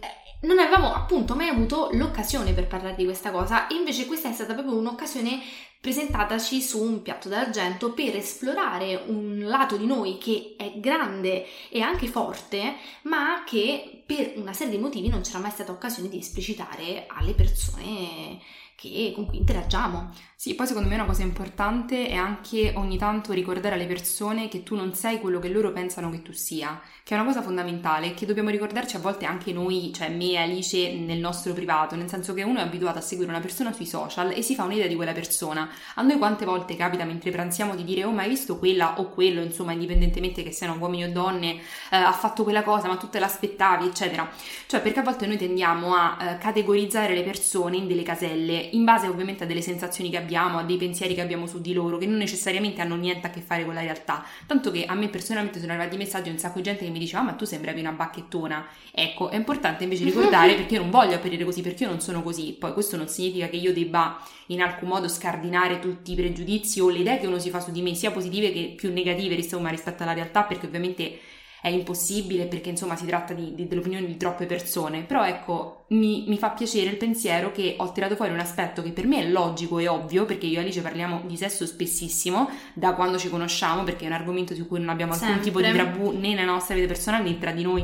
non 0.46 0.60
avevamo 0.60 0.94
appunto 0.94 1.36
mai 1.36 1.50
avuto 1.50 1.90
l'occasione 1.94 2.54
per 2.54 2.68
parlare 2.68 2.96
di 2.96 3.04
questa 3.04 3.32
cosa 3.32 3.68
e 3.68 3.76
invece 3.76 4.06
questa 4.06 4.30
è 4.30 4.34
stata 4.34 4.54
proprio 4.54 4.78
un'occasione 4.78 5.42
presentataci 5.82 6.62
su 6.62 6.82
un 6.82 7.02
piatto 7.04 7.30
d'argento 7.30 7.94
per 7.94 8.16
esplorare 8.16 9.04
un 9.06 9.44
lato 9.46 9.78
di 9.78 9.86
noi 9.86 10.18
che 10.18 10.56
è 10.58 10.74
grande 10.78 11.46
e 11.70 11.82
anche 11.82 12.08
forte, 12.08 12.76
ma 13.04 13.44
che 13.46 14.02
per 14.04 14.34
una 14.36 14.54
serie 14.54 14.76
di 14.76 14.82
motivi 14.82 15.10
non 15.10 15.22
c'era 15.22 15.38
mai 15.38 15.52
stata 15.52 15.72
occasione 15.72 16.10
di 16.10 16.18
esplicitare 16.18 17.06
alle 17.08 17.34
persone 17.34 18.40
che, 18.76 19.12
con 19.16 19.26
cui 19.26 19.38
interagiamo. 19.38 20.12
Sì, 20.38 20.54
poi 20.54 20.68
secondo 20.68 20.90
me 20.90 20.96
una 20.96 21.06
cosa 21.06 21.24
importante 21.24 22.08
è 22.08 22.16
anche 22.16 22.74
ogni 22.76 22.98
tanto 22.98 23.32
ricordare 23.32 23.76
alle 23.76 23.86
persone 23.86 24.50
che 24.50 24.64
tu 24.64 24.76
non 24.76 24.94
sei 24.94 25.20
quello 25.20 25.40
che 25.40 25.48
loro 25.48 25.72
pensano 25.72 26.10
che 26.10 26.22
tu 26.22 26.34
sia, 26.34 26.80
che 27.04 27.16
è 27.16 27.18
una 27.18 27.26
cosa 27.26 27.42
fondamentale, 27.42 28.14
che 28.14 28.26
dobbiamo 28.26 28.50
ricordarci 28.50 28.98
a 28.98 29.00
volte 29.00 29.26
anche 29.26 29.54
noi, 29.54 29.92
cioè 29.96 30.10
me 30.10 30.32
e 30.32 30.38
Alice 30.38 30.94
nel 30.94 31.20
nostro 31.20 31.54
privato, 31.54 31.96
nel 31.96 32.10
senso 32.10 32.34
che 32.34 32.44
uno 32.44 32.60
è 32.60 32.64
abituato 32.64 32.98
a 32.98 33.02
seguire 33.02 33.32
una 33.32 33.40
persona 33.40 33.72
sui 33.72 33.86
social 33.86 34.32
e 34.32 34.42
si 34.42 34.56
fa 34.56 34.66
un'idea 34.66 34.88
di 34.88 34.96
quella 34.96 35.14
persona. 35.14 35.70
A 35.96 36.02
noi 36.02 36.18
quante 36.18 36.46
volte 36.46 36.76
capita 36.76 37.06
mentre 37.06 37.32
pranziamo 37.32 37.74
di 37.74 37.86
dire 37.86 38.04
oh 38.04 38.12
ma 38.12 38.24
hai 38.24 38.30
visto 38.30 38.58
quella 38.60 39.00
o 39.00 39.10
quello, 39.10 39.42
insomma 39.42 39.72
indipendentemente 39.72 40.44
che 40.44 40.52
siano 40.52 40.76
uomini 40.78 41.06
o 41.06 41.12
donne, 41.12 41.54
eh, 41.92 41.96
ha 41.96 42.12
fatto 42.12 42.44
quella 42.44 42.62
cosa 42.62 42.88
ma 42.88 42.98
tu 42.98 43.10
te 43.10 43.20
l'aspettavi, 43.20 43.88
eccetera. 43.88 44.30
Cioè 44.68 44.82
perché 44.82 45.00
a 45.00 45.04
volte 45.04 45.26
noi 45.28 45.38
tendiamo 45.38 45.96
a 45.96 46.18
eh, 46.20 46.38
categorizzare 46.38 47.16
le 47.16 47.24
persone 47.24 47.78
in 47.78 47.88
delle 47.88 48.04
caselle, 48.04 48.65
in 48.72 48.84
base 48.84 49.08
ovviamente 49.08 49.44
a 49.44 49.48
delle 49.48 49.62
sensazioni 49.62 50.10
che 50.10 50.18
abbiamo 50.18 50.58
a 50.58 50.64
dei 50.64 50.78
pensieri 50.78 51.14
che 51.14 51.22
abbiamo 51.22 51.48
su 51.48 51.62
di 51.62 51.74
loro, 51.74 51.98
che 51.98 52.06
non 52.06 52.18
necessariamente 52.18 52.82
hanno 52.82 52.96
niente 52.96 53.28
a 53.28 53.30
che 53.30 53.42
fare 53.42 53.66
con 53.66 53.74
la 53.74 53.82
realtà. 53.82 54.26
Tanto 54.46 54.72
che 54.72 54.86
a 54.86 54.94
me 54.94 55.10
personalmente 55.10 55.60
sono 55.60 55.74
arrivati 55.74 55.98
messaggi 55.98 56.30
un 56.30 56.38
sacco 56.38 56.58
di 56.58 56.64
gente 56.64 56.86
che 56.86 56.92
mi 56.92 57.00
diceva: 57.00 57.22
ah, 57.22 57.26
ma 57.26 57.34
tu 57.34 57.46
sembravi 57.46 57.80
una 57.80 57.92
bacchettona. 57.92 58.68
Ecco, 58.92 59.30
è 59.30 59.36
importante 59.36 59.84
invece 59.84 60.04
ricordare 60.06 60.56
perché 60.56 60.76
io 60.76 60.82
non 60.82 60.90
voglio 60.90 61.16
apparire 61.16 61.44
così, 61.44 61.62
perché 61.62 61.84
io 61.84 61.90
non 61.90 62.02
sono 62.02 62.22
così. 62.22 62.56
Poi 62.60 62.74
questo 62.74 62.98
non 62.98 63.08
significa 63.08 63.48
che 63.48 63.58
io 63.58 63.74
debba 63.74 64.22
in 64.48 64.62
alcun 64.62 64.90
modo 64.90 65.08
scardinare 65.08 65.80
tutti 65.80 66.12
i 66.12 66.16
pregiudizi 66.16 66.80
o 66.80 66.90
le 66.90 67.00
idee 67.00 67.20
che 67.20 67.28
uno 67.28 67.40
si 67.40 67.50
fa 67.50 67.60
su 67.60 67.72
di 67.72 67.82
me, 67.82 67.94
sia 67.96 68.12
positive 68.12 68.52
che 68.52 68.74
più 68.76 68.92
negative 68.92 69.36
rispetto 69.36 70.04
alla 70.04 70.14
realtà, 70.14 70.44
perché 70.44 70.66
ovviamente 70.66 71.20
è 71.66 71.70
impossibile 71.70 72.46
perché 72.46 72.70
insomma 72.70 72.96
si 72.96 73.08
tratta 73.08 73.34
di, 73.34 73.56
di, 73.56 73.68
dell'opinione 73.68 74.06
di 74.06 74.18
troppe 74.18 74.46
persone, 74.46 75.02
però 75.02 75.26
ecco 75.26 75.86
mi, 75.88 76.26
mi, 76.28 76.38
fa 76.38 76.52
piacere 76.52 76.92
il 76.92 76.98
pensiero 76.98 77.52
che 77.52 77.74
ho 77.80 77.92
tirato 77.92 78.16
fuori 78.16 78.32
un 78.32 78.40
aspetto 78.40 78.84
che 78.84 78.92
per 78.92 79.08
me 79.08 79.22
è 79.22 79.28
logico 79.28 79.80
e 79.80 79.88
ovvio, 79.88 80.26
perché 80.26 80.46
io 80.46 80.60
e 80.60 80.62
Alice 80.62 80.80
parliamo 80.82 81.24
di 81.26 81.36
sesso 81.36 81.66
spessissimo 81.66 82.52
da 82.76 82.94
quando 82.94 83.18
ci 83.18 83.30
conosciamo, 83.30 83.82
perché 83.84 84.04
è 84.04 84.08
un 84.08 84.14
argomento 84.14 84.54
su 84.54 84.68
cui 84.68 84.78
non 84.78 84.90
abbiamo 84.90 85.14
Sempre. 85.14 85.38
alcun 85.38 85.44
tipo 85.44 85.60
di 85.60 85.76
tabù 85.76 86.12
né 86.12 86.36
nella 86.36 86.52
nostra 86.52 86.76
vita 86.76 86.86
personale 86.86 87.24
né 87.24 87.40
tra 87.40 87.52
di 87.52 87.64
noi 87.64 87.84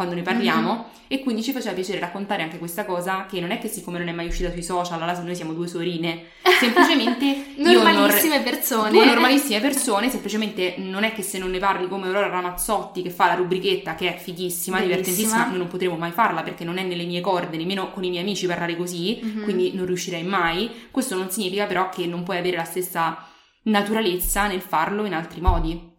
quando 0.00 0.16
ne 0.16 0.22
parliamo 0.22 0.72
mm-hmm. 0.72 0.84
e 1.08 1.20
quindi 1.20 1.42
ci 1.42 1.52
faceva 1.52 1.74
piacere 1.74 1.98
raccontare 1.98 2.42
anche 2.42 2.58
questa 2.58 2.86
cosa 2.86 3.26
che 3.28 3.38
non 3.38 3.50
è 3.50 3.58
che 3.58 3.68
siccome 3.68 3.98
non 3.98 4.08
è 4.08 4.12
mai 4.12 4.28
uscita 4.28 4.50
sui 4.50 4.62
social, 4.62 4.98
allora 5.02 5.20
noi 5.20 5.34
siamo 5.34 5.52
due 5.52 5.66
sorine, 5.66 6.24
semplicemente 6.58 7.48
normalissime 7.56 8.36
non, 8.36 8.44
persone. 8.44 8.90
Due 8.92 9.04
normalissime 9.04 9.60
persone, 9.60 10.08
semplicemente 10.08 10.76
non 10.78 11.04
è 11.04 11.12
che 11.12 11.20
se 11.20 11.36
non 11.36 11.50
ne 11.50 11.58
parli 11.58 11.86
come 11.86 12.06
Aurora 12.06 12.28
Ramazzotti 12.28 13.02
che 13.02 13.10
fa 13.10 13.26
la 13.26 13.34
rubrichetta 13.34 13.94
che 13.94 14.14
è 14.14 14.16
fighissima, 14.16 14.78
Bellissima. 14.78 14.80
divertentissima, 14.80 15.46
noi 15.48 15.58
non 15.58 15.68
potremo 15.68 15.96
mai 15.96 16.12
farla 16.12 16.42
perché 16.42 16.64
non 16.64 16.78
è 16.78 16.82
nelle 16.82 17.04
mie 17.04 17.20
corde, 17.20 17.58
nemmeno 17.58 17.90
con 17.90 18.02
i 18.02 18.08
miei 18.08 18.22
amici 18.22 18.46
parlare 18.46 18.74
così, 18.74 19.20
mm-hmm. 19.22 19.42
quindi 19.42 19.74
non 19.74 19.84
riuscirei 19.84 20.22
mai. 20.22 20.88
Questo 20.90 21.14
non 21.14 21.28
significa 21.30 21.66
però 21.66 21.90
che 21.90 22.06
non 22.06 22.22
puoi 22.22 22.38
avere 22.38 22.56
la 22.56 22.64
stessa 22.64 23.22
naturalezza 23.64 24.46
nel 24.46 24.62
farlo 24.62 25.04
in 25.04 25.12
altri 25.12 25.42
modi. 25.42 25.89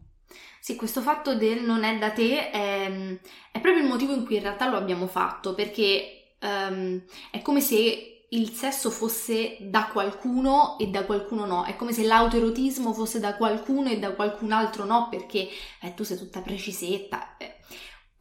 Sì, 0.64 0.76
questo 0.76 1.02
fatto 1.02 1.34
del 1.34 1.64
non 1.64 1.84
è 1.84 1.98
da 1.98 2.12
te 2.12 2.52
è, 2.52 2.86
è 3.52 3.60
proprio 3.60 3.82
il 3.82 3.90
motivo 3.90 4.14
in 4.14 4.24
cui 4.26 4.36
in 4.36 4.44
realtà 4.44 4.70
lo 4.70 4.78
abbiamo 4.78 5.08
fatto, 5.08 5.56
perché 5.56 6.36
um, 6.40 7.02
è 7.32 7.42
come 7.42 7.62
se 7.62 8.26
il 8.30 8.52
sesso 8.52 8.92
fosse 8.92 9.58
da 9.62 9.90
qualcuno 9.92 10.78
e 10.78 10.88
da 10.88 11.04
qualcuno 11.04 11.46
no, 11.48 11.64
è 11.66 11.76
come 11.76 11.94
se 11.94 12.04
l'autoerotismo 12.04 12.94
fosse 12.94 13.20
da 13.20 13.36
qualcuno 13.38 13.90
e 13.90 13.98
da 13.98 14.14
qualcun 14.14 14.52
altro 14.52 14.86
no, 14.86 15.08
perché 15.10 15.48
eh, 15.82 15.94
tu 15.96 16.04
sei 16.04 16.18
tutta 16.18 16.42
precisetta. 16.42 17.38
Eh, 17.38 17.56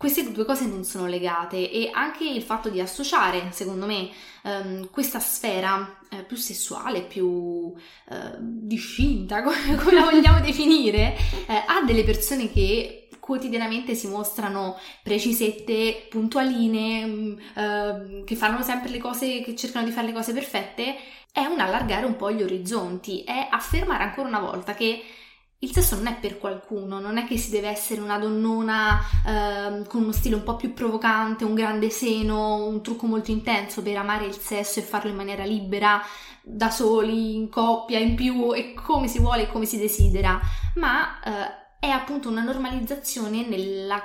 queste 0.01 0.33
due 0.33 0.47
cose 0.47 0.65
non 0.65 0.83
sono 0.83 1.07
legate 1.07 1.71
e 1.71 1.91
anche 1.93 2.27
il 2.27 2.41
fatto 2.41 2.71
di 2.71 2.81
associare, 2.81 3.51
secondo 3.51 3.85
me, 3.85 4.09
um, 4.45 4.89
questa 4.89 5.21
sfera 5.21 5.99
eh, 6.09 6.23
più 6.23 6.39
sessuale, 6.39 7.03
più 7.03 7.71
eh, 8.09 8.37
discinta, 8.39 9.43
come, 9.45 9.75
come, 9.77 9.93
la 9.93 10.05
vogliamo 10.05 10.41
definire, 10.41 11.15
eh, 11.47 11.65
a 11.67 11.83
delle 11.85 12.03
persone 12.03 12.51
che 12.51 13.11
quotidianamente 13.21 13.95
si 13.95 14.09
mostrano 14.09 14.79
precisette, 15.03 16.07
puntualine, 16.09 17.05
mm, 17.05 18.25
che 18.25 18.37
fanno 18.37 18.63
sempre 18.63 18.89
le 18.89 18.99
cose, 18.99 19.43
che 19.43 19.55
cercano 19.55 19.85
di 19.85 19.93
fare 19.93 20.07
le 20.07 20.15
cose 20.15 20.33
perfette, 20.33 20.97
è 21.31 21.45
un 21.45 21.61
allargare 21.61 22.07
un 22.07 22.17
po' 22.17 22.33
gli 22.33 22.43
orizzonti, 22.43 23.23
è 23.23 23.49
affermare 23.51 24.05
ancora 24.05 24.29
una 24.29 24.41
volta 24.41 24.73
che 24.73 25.03
il 25.63 25.73
sesso 25.73 25.95
non 25.95 26.07
è 26.07 26.17
per 26.19 26.39
qualcuno, 26.39 27.01
non 27.01 27.19
è 27.19 27.27
che 27.27 27.37
si 27.37 27.51
deve 27.51 27.69
essere 27.69 28.01
una 28.01 28.19
donnona 28.19 28.99
eh, 29.27 29.87
con 29.87 30.03
uno 30.03 30.13
stile 30.13 30.37
un 30.37 30.43
po' 30.43 30.57
più 30.57 30.73
provocante, 30.73 31.45
un 31.45 31.55
grande 31.55 31.91
seno, 31.91 32.65
un 32.65 32.83
trucco 32.83 33.07
molto 33.07 33.31
intenso 33.31 33.83
per 33.83 33.97
amare 33.99 34.25
il 34.25 34.39
sesso 34.39 34.79
e 34.79 34.83
farlo 34.83 35.11
in 35.11 35.17
maniera 35.17 35.45
libera, 35.45 36.01
da 36.43 36.71
soli, 36.71 37.37
in 37.37 37.51
coppia, 37.51 37.99
in 37.99 38.15
più 38.15 38.55
e 38.55 38.73
come 38.73 39.07
si 39.07 39.19
vuole 39.19 39.43
e 39.43 39.53
come 39.53 39.67
si 39.67 39.77
desidera, 39.77 40.41
ma 40.77 41.21
eh, 41.21 41.79
è 41.79 41.89
appunto 41.89 42.31
una 42.31 42.43
normalizzazione 42.43 43.47
nella 43.47 44.03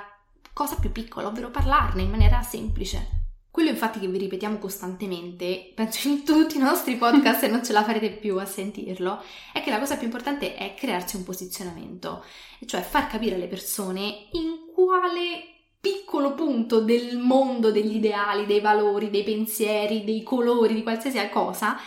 cosa 0.52 0.76
più 0.76 0.92
piccola, 0.92 1.28
ovvero 1.28 1.50
parlarne 1.50 2.02
in 2.02 2.10
maniera 2.10 2.42
semplice. 2.42 3.15
Quello 3.56 3.70
infatti 3.70 4.00
che 4.00 4.08
vi 4.08 4.18
ripetiamo 4.18 4.58
costantemente, 4.58 5.72
penso 5.74 6.08
in 6.08 6.24
tutti 6.24 6.58
i 6.58 6.60
nostri 6.60 6.96
podcast 6.96 7.42
e 7.44 7.48
non 7.48 7.64
ce 7.64 7.72
la 7.72 7.84
farete 7.84 8.10
più 8.10 8.36
a 8.38 8.44
sentirlo, 8.44 9.22
è 9.50 9.62
che 9.62 9.70
la 9.70 9.78
cosa 9.78 9.96
più 9.96 10.04
importante 10.04 10.56
è 10.56 10.74
crearsi 10.74 11.16
un 11.16 11.24
posizionamento, 11.24 12.22
cioè 12.66 12.82
far 12.82 13.06
capire 13.06 13.36
alle 13.36 13.46
persone 13.46 14.26
in 14.32 14.70
quale 14.74 15.70
piccolo 15.80 16.34
punto 16.34 16.80
del 16.80 17.16
mondo 17.16 17.70
degli 17.70 17.96
ideali, 17.96 18.44
dei 18.44 18.60
valori, 18.60 19.08
dei 19.08 19.24
pensieri, 19.24 20.04
dei 20.04 20.22
colori, 20.22 20.74
di 20.74 20.82
qualsiasi 20.82 21.26
cosa 21.30 21.78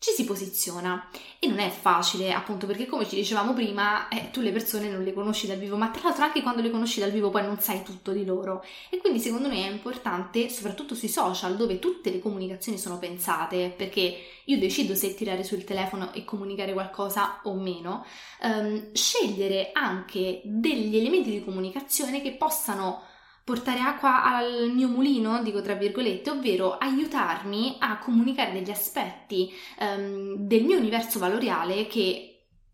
ci 0.00 0.12
si 0.12 0.24
posiziona. 0.24 1.08
E 1.38 1.46
non 1.46 1.58
è 1.58 1.68
facile 1.68 2.32
appunto 2.32 2.66
perché 2.66 2.86
come 2.86 3.06
ci 3.06 3.16
dicevamo 3.16 3.52
prima 3.52 4.08
eh, 4.08 4.30
tu 4.30 4.40
le 4.40 4.50
persone 4.50 4.88
non 4.88 5.04
le 5.04 5.12
conosci 5.12 5.46
dal 5.46 5.58
vivo 5.58 5.76
ma 5.76 5.90
tra 5.90 6.02
l'altro 6.04 6.24
anche 6.24 6.42
quando 6.42 6.62
le 6.62 6.70
conosci 6.70 7.00
dal 7.00 7.10
vivo 7.10 7.30
poi 7.30 7.42
non 7.42 7.60
sai 7.60 7.82
tutto 7.82 8.12
di 8.12 8.24
loro. 8.24 8.64
E 8.88 8.96
quindi 8.96 9.20
secondo 9.20 9.48
me 9.48 9.66
è 9.66 9.70
importante 9.70 10.48
soprattutto 10.48 10.94
sui 10.94 11.08
social 11.08 11.56
dove 11.56 11.78
tutte 11.78 12.10
le 12.10 12.18
comunicazioni 12.18 12.78
sono 12.78 12.98
pensate 12.98 13.72
perché 13.76 14.16
io 14.44 14.58
decido 14.58 14.94
se 14.94 15.14
tirare 15.14 15.44
sul 15.44 15.64
telefono 15.64 16.12
e 16.14 16.24
comunicare 16.24 16.72
qualcosa 16.72 17.40
o 17.44 17.54
meno 17.54 18.04
ehm, 18.40 18.92
scegliere 18.92 19.70
anche 19.72 20.40
degli 20.44 20.96
elementi 20.96 21.30
di 21.30 21.44
comunicazione 21.44 22.22
che 22.22 22.32
possano 22.32 23.02
portare 23.44 23.80
acqua 23.80 24.24
al 24.24 24.70
mio 24.72 24.88
mulino, 24.88 25.42
dico 25.42 25.60
tra 25.62 25.74
virgolette, 25.74 26.30
ovvero 26.30 26.76
aiutarmi 26.78 27.76
a 27.78 27.98
comunicare 27.98 28.52
degli 28.52 28.70
aspetti 28.70 29.52
um, 29.80 30.36
del 30.36 30.64
mio 30.64 30.78
universo 30.78 31.18
valoriale 31.18 31.86
che 31.86 32.30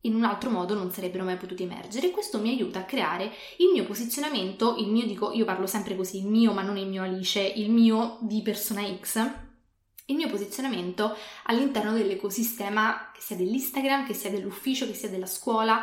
in 0.06 0.14
un 0.14 0.25
altro 0.25 0.50
modo 0.50 0.75
non 0.75 0.90
sarebbero 0.90 1.25
mai 1.25 1.37
potuti 1.37 1.64
emergere. 1.64 2.11
Questo 2.11 2.38
mi 2.38 2.50
aiuta 2.50 2.80
a 2.80 2.85
creare 2.85 3.32
il 3.58 3.70
mio 3.73 3.85
posizionamento, 3.85 4.76
il 4.78 4.88
mio, 4.88 5.04
dico, 5.04 5.32
io 5.32 5.44
parlo 5.44 5.66
sempre 5.66 5.96
così, 5.96 6.18
il 6.18 6.26
mio, 6.26 6.52
ma 6.52 6.62
non 6.62 6.76
il 6.76 6.87
mio 6.87 7.02
Alice, 7.02 7.40
il 7.40 7.70
mio 7.70 8.18
di 8.20 8.40
persona 8.42 8.82
X, 9.00 9.30
il 10.06 10.14
mio 10.14 10.28
posizionamento 10.28 11.16
all'interno 11.44 11.92
dell'ecosistema, 11.92 13.11
che 13.12 13.20
sia 13.20 13.37
dell'Instagram, 13.37 14.06
che 14.06 14.14
sia 14.14 14.30
dell'ufficio, 14.30 14.87
che 14.87 14.94
sia 14.94 15.08
della 15.08 15.26
scuola. 15.26 15.82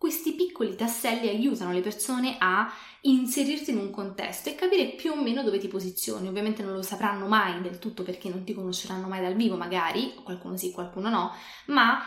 Questi 0.00 0.32
piccoli 0.32 0.76
tasselli 0.76 1.28
aiutano 1.28 1.72
le 1.72 1.82
persone 1.82 2.36
a 2.38 2.72
inserirti 3.02 3.70
in 3.70 3.76
un 3.76 3.90
contesto 3.90 4.48
e 4.48 4.54
capire 4.54 4.94
più 4.94 5.10
o 5.10 5.22
meno 5.22 5.42
dove 5.42 5.58
ti 5.58 5.68
posizioni. 5.68 6.26
Ovviamente 6.26 6.62
non 6.62 6.72
lo 6.72 6.80
sapranno 6.80 7.26
mai 7.26 7.60
del 7.60 7.78
tutto 7.78 8.02
perché 8.02 8.30
non 8.30 8.42
ti 8.42 8.54
conosceranno 8.54 9.08
mai 9.08 9.20
dal 9.20 9.34
vivo, 9.34 9.58
magari, 9.58 10.14
qualcuno 10.24 10.56
sì, 10.56 10.70
qualcuno 10.70 11.10
no, 11.10 11.34
ma 11.66 11.98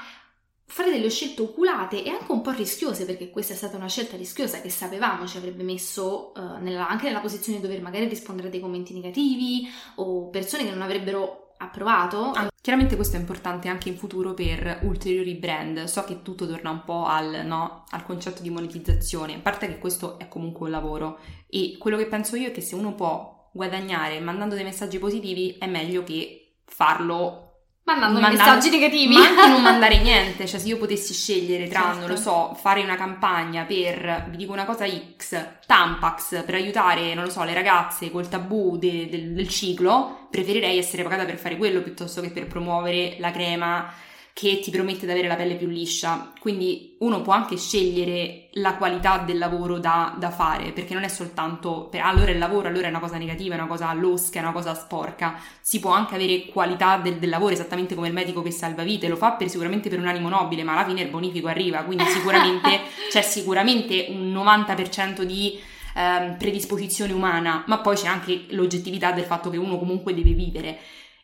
fare 0.65 0.89
delle 0.89 1.11
scelte 1.11 1.43
oculate 1.43 2.03
e 2.03 2.09
anche 2.09 2.31
un 2.31 2.41
po' 2.41 2.49
rischiose, 2.49 3.05
perché 3.05 3.29
questa 3.29 3.53
è 3.53 3.55
stata 3.55 3.77
una 3.77 3.87
scelta 3.87 4.17
rischiosa 4.17 4.59
che 4.59 4.71
sapevamo 4.71 5.27
ci 5.27 5.37
avrebbe 5.37 5.61
messo 5.61 6.31
uh, 6.35 6.57
nella, 6.63 6.89
anche 6.89 7.05
nella 7.05 7.19
posizione 7.19 7.59
di 7.59 7.67
dover 7.67 7.79
magari 7.79 8.07
rispondere 8.07 8.47
a 8.47 8.49
dei 8.49 8.59
commenti 8.59 8.95
negativi 8.95 9.69
o 9.97 10.29
persone 10.29 10.63
che 10.63 10.71
non 10.71 10.81
avrebbero 10.81 11.53
approvato. 11.57 12.31
Ah, 12.31 12.52
chiaramente 12.63 12.95
questo 12.95 13.17
è 13.17 13.19
importante 13.19 13.67
anche 13.67 13.89
in 13.89 13.97
futuro 13.97 14.33
per 14.33 14.79
ulteriori 14.83 15.33
brand. 15.35 15.83
So 15.83 16.05
che 16.05 16.21
tutto 16.21 16.47
torna 16.47 16.69
un 16.69 16.85
po' 16.85 17.03
al, 17.05 17.45
no, 17.45 17.83
al 17.89 18.05
concetto 18.05 18.41
di 18.41 18.49
monetizzazione, 18.49 19.35
a 19.35 19.39
parte 19.39 19.67
che 19.67 19.79
questo 19.79 20.17
è 20.17 20.29
comunque 20.29 20.67
un 20.67 20.71
lavoro 20.71 21.19
e 21.49 21.75
quello 21.77 21.97
che 21.97 22.05
penso 22.05 22.37
io 22.37 22.47
è 22.47 22.51
che 22.51 22.61
se 22.61 22.75
uno 22.75 22.95
può 22.95 23.49
guadagnare 23.51 24.21
mandando 24.21 24.55
dei 24.55 24.63
messaggi 24.63 24.97
positivi 24.97 25.57
è 25.59 25.67
meglio 25.67 26.05
che 26.05 26.53
farlo 26.63 27.42
Mandando 27.85 28.21
mandare, 28.21 28.37
messaggi 28.37 28.69
negativi. 28.69 29.13
Ma 29.15 29.27
anche 29.27 29.47
non 29.47 29.61
mandare 29.61 29.99
niente, 29.99 30.45
cioè 30.47 30.59
se 30.59 30.67
io 30.67 30.77
potessi 30.77 31.13
scegliere 31.13 31.67
tra, 31.67 31.81
certo. 31.81 31.99
non 31.99 32.09
lo 32.09 32.15
so, 32.15 32.53
fare 32.53 32.81
una 32.81 32.95
campagna 32.95 33.65
per, 33.65 34.27
vi 34.29 34.37
dico 34.37 34.53
una 34.53 34.63
cosa 34.63 34.85
X, 34.87 35.59
Tampax, 35.65 36.45
per 36.45 36.55
aiutare, 36.55 37.13
non 37.13 37.25
lo 37.25 37.29
so, 37.29 37.43
le 37.43 37.53
ragazze 37.53 38.09
col 38.09 38.29
tabù 38.29 38.77
de, 38.77 39.09
de, 39.09 39.33
del 39.33 39.49
ciclo, 39.49 40.27
preferirei 40.29 40.77
essere 40.77 41.03
pagata 41.03 41.25
per 41.25 41.37
fare 41.37 41.57
quello 41.57 41.81
piuttosto 41.81 42.21
che 42.21 42.29
per 42.29 42.47
promuovere 42.47 43.17
la 43.19 43.31
crema 43.31 43.93
che 44.33 44.59
ti 44.61 44.71
promette 44.71 45.05
di 45.05 45.11
avere 45.11 45.27
la 45.27 45.35
pelle 45.35 45.55
più 45.55 45.67
liscia. 45.67 46.33
Quindi 46.39 46.95
uno 46.99 47.21
può 47.21 47.33
anche 47.33 47.55
scegliere 47.55 48.49
la 48.53 48.75
qualità 48.75 49.19
del 49.19 49.37
lavoro 49.37 49.77
da, 49.77 50.15
da 50.17 50.31
fare, 50.31 50.71
perché 50.71 50.95
non 50.95 51.03
è 51.03 51.07
soltanto 51.07 51.87
per 51.89 52.01
allora 52.01 52.31
il 52.31 52.39
lavoro, 52.39 52.67
allora 52.67 52.87
è 52.87 52.89
una 52.89 52.99
cosa 52.99 53.17
negativa, 53.17 53.53
è 53.53 53.57
una 53.59 53.67
cosa 53.67 53.93
losca, 53.93 54.39
è 54.39 54.41
una 54.41 54.51
cosa 54.51 54.73
sporca. 54.73 55.39
Si 55.61 55.79
può 55.79 55.91
anche 55.91 56.15
avere 56.15 56.47
qualità 56.47 56.97
del, 56.97 57.19
del 57.19 57.29
lavoro, 57.29 57.53
esattamente 57.53 57.93
come 57.93 58.07
il 58.07 58.13
medico 58.13 58.41
che 58.41 58.49
salva 58.49 58.81
vite, 58.81 59.07
lo 59.07 59.17
fa 59.17 59.33
per, 59.33 59.49
sicuramente 59.49 59.87
per 59.87 59.99
un 59.99 60.07
animo 60.07 60.29
nobile, 60.29 60.63
ma 60.63 60.73
alla 60.73 60.85
fine 60.85 61.03
il 61.03 61.09
bonifico 61.09 61.47
arriva, 61.47 61.83
quindi 61.83 62.05
sicuramente 62.05 62.81
c'è 63.11 63.21
sicuramente 63.21 64.07
un 64.09 64.33
90% 64.33 65.21
di 65.21 65.59
ehm, 65.95 66.37
predisposizione 66.37 67.13
umana, 67.13 67.63
ma 67.67 67.77
poi 67.77 67.95
c'è 67.95 68.07
anche 68.07 68.45
l'oggettività 68.49 69.11
del 69.11 69.25
fatto 69.25 69.51
che 69.51 69.57
uno 69.57 69.77
comunque 69.77 70.15
deve 70.15 70.31
vivere 70.31 70.79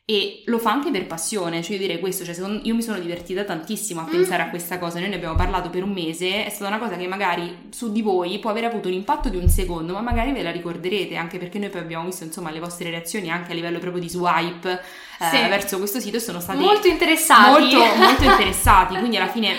e 0.10 0.42
lo 0.46 0.58
fa 0.58 0.72
anche 0.72 0.90
per 0.90 1.06
passione, 1.06 1.62
cioè 1.62 1.74
io 1.74 1.82
direi 1.82 2.00
questo, 2.00 2.26
cioè 2.26 2.34
secondo, 2.34 2.62
io 2.64 2.74
mi 2.74 2.82
sono 2.82 2.98
divertita 2.98 3.44
tantissimo 3.44 4.02
a 4.02 4.06
mm. 4.06 4.10
pensare 4.10 4.42
a 4.42 4.50
questa 4.50 4.80
cosa, 4.80 4.98
noi 4.98 5.10
ne 5.10 5.18
abbiamo 5.18 5.36
parlato 5.36 5.70
per 5.70 5.84
un 5.84 5.92
mese, 5.92 6.48
è 6.48 6.50
stata 6.50 6.68
una 6.68 6.80
cosa 6.84 6.98
che 6.98 7.06
magari 7.06 7.68
su 7.70 7.92
di 7.92 8.02
voi 8.02 8.40
può 8.40 8.50
aver 8.50 8.64
avuto 8.64 8.88
un 8.88 8.96
impatto 8.96 9.30
di 9.30 9.38
un 9.38 9.48
secondo, 9.50 9.94
ma 9.94 10.02
magari 10.02 10.32
ve 10.32 10.42
la 10.42 10.50
ricorderete, 10.50 11.16
anche 11.16 11.38
perché 11.38 11.60
noi 11.60 11.70
poi 11.70 11.82
abbiamo 11.82 12.06
visto 12.06 12.24
insomma 12.24 12.50
le 12.50 12.60
vostre 12.60 12.90
reazioni 12.90 13.30
anche 13.30 13.52
a 13.52 13.54
livello 13.54 13.78
proprio 13.78 14.02
di 14.02 14.10
swipe 14.10 14.82
sì. 15.20 15.36
eh, 15.36 15.48
verso 15.48 15.78
questo 15.78 16.00
sito 16.00 16.18
sono 16.18 16.40
stati 16.40 16.58
molto 16.58 16.88
interessati, 16.88 17.76
molto, 17.76 17.96
molto 17.96 18.24
interessati, 18.24 18.98
quindi 18.98 19.18
alla 19.18 19.30
fine 19.30 19.58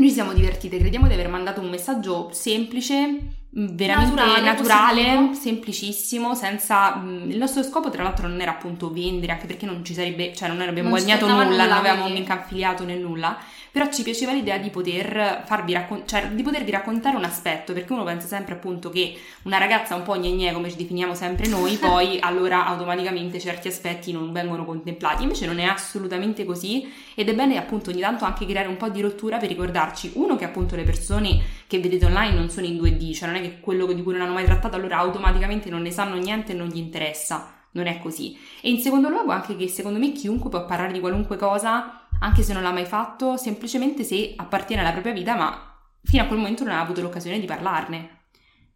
noi 0.00 0.08
ci 0.08 0.14
siamo 0.14 0.32
divertite, 0.32 0.78
crediamo 0.78 1.06
di 1.06 1.12
aver 1.12 1.28
mandato 1.28 1.60
un 1.60 1.68
messaggio 1.68 2.30
semplice 2.32 3.18
veramente 3.50 4.14
naturale, 4.14 4.40
naturale 4.40 5.34
semplicissimo, 5.34 6.34
senza... 6.34 7.02
il 7.04 7.36
nostro 7.36 7.62
scopo 7.62 7.90
tra 7.90 8.02
l'altro 8.02 8.26
non 8.26 8.40
era 8.40 8.52
appunto 8.52 8.90
vendere, 8.90 9.32
anche 9.32 9.46
perché 9.46 9.66
non 9.66 9.84
ci 9.84 9.92
sarebbe, 9.92 10.34
cioè 10.34 10.48
non 10.48 10.60
abbiamo 10.60 10.88
non 10.88 10.98
guadagnato 10.98 11.26
nulla, 11.26 11.44
nulla, 11.44 11.64
non 11.66 11.76
avevamo 11.76 12.08
mica 12.08 12.40
affiliato 12.40 12.84
né 12.84 12.96
nulla, 12.96 13.36
però 13.70 13.90
ci 13.90 14.02
piaceva 14.02 14.32
l'idea 14.32 14.58
di 14.58 14.70
poter 14.70 15.42
farvi 15.46 15.72
raccon- 15.72 16.06
cioè 16.06 16.28
di 16.28 16.42
potervi 16.42 16.70
raccontare 16.70 17.16
un 17.16 17.24
aspetto, 17.24 17.72
perché 17.72 17.92
uno 17.92 18.04
pensa 18.04 18.26
sempre 18.26 18.54
appunto 18.54 18.90
che 18.90 19.16
una 19.42 19.58
ragazza 19.58 19.94
un 19.94 20.02
po' 20.02 20.18
gne 20.18 20.52
come 20.52 20.70
ci 20.70 20.76
definiamo 20.76 21.14
sempre 21.14 21.48
noi, 21.48 21.76
poi 21.78 22.18
allora 22.20 22.66
automaticamente 22.66 23.38
certi 23.38 23.68
aspetti 23.68 24.12
non 24.12 24.32
vengono 24.32 24.64
contemplati, 24.64 25.22
invece 25.22 25.46
non 25.46 25.58
è 25.58 25.64
assolutamente 25.64 26.44
così 26.44 26.90
ed 27.14 27.28
è 27.28 27.34
bene 27.34 27.56
appunto 27.56 27.90
ogni 27.90 28.00
tanto 28.00 28.24
anche 28.24 28.46
creare 28.46 28.68
un 28.68 28.76
po' 28.76 28.88
di 28.88 29.00
rottura 29.00 29.38
per 29.38 29.48
ricordarci, 29.48 30.12
uno 30.14 30.36
che 30.36 30.44
appunto 30.44 30.76
le 30.76 30.84
persone 30.84 31.40
che 31.66 31.78
vedete 31.78 32.06
online 32.06 32.34
non 32.34 32.50
sono 32.50 32.66
in 32.66 32.76
2D, 32.76 33.14
cioè 33.14 33.28
non 33.28 33.36
è 33.36 33.40
che 33.40 33.60
quello 33.60 33.86
di 33.86 34.02
cui 34.02 34.12
non 34.12 34.22
hanno 34.22 34.34
mai 34.34 34.44
trattato 34.44 34.76
allora 34.76 34.98
automaticamente 34.98 35.70
non 35.70 35.82
ne 35.82 35.90
sanno 35.90 36.16
niente 36.16 36.52
e 36.52 36.54
non 36.54 36.68
gli 36.68 36.78
interessa 36.78 37.54
non 37.72 37.86
è 37.86 37.98
così. 38.00 38.36
E 38.60 38.70
in 38.70 38.78
secondo 38.78 39.08
luogo 39.08 39.30
anche 39.30 39.56
che 39.56 39.68
secondo 39.68 39.98
me 39.98 40.12
chiunque 40.12 40.50
può 40.50 40.64
parlare 40.64 40.92
di 40.92 41.00
qualunque 41.00 41.36
cosa 41.36 42.06
anche 42.20 42.42
se 42.42 42.52
non 42.52 42.62
l'ha 42.62 42.72
mai 42.72 42.86
fatto, 42.86 43.36
semplicemente 43.36 44.04
se 44.04 44.34
appartiene 44.36 44.82
alla 44.82 44.92
propria 44.92 45.12
vita, 45.12 45.34
ma 45.34 45.78
fino 46.02 46.22
a 46.22 46.26
quel 46.26 46.38
momento 46.38 46.64
non 46.64 46.74
ha 46.74 46.80
avuto 46.80 47.00
l'occasione 47.02 47.40
di 47.40 47.46
parlarne. 47.46 48.24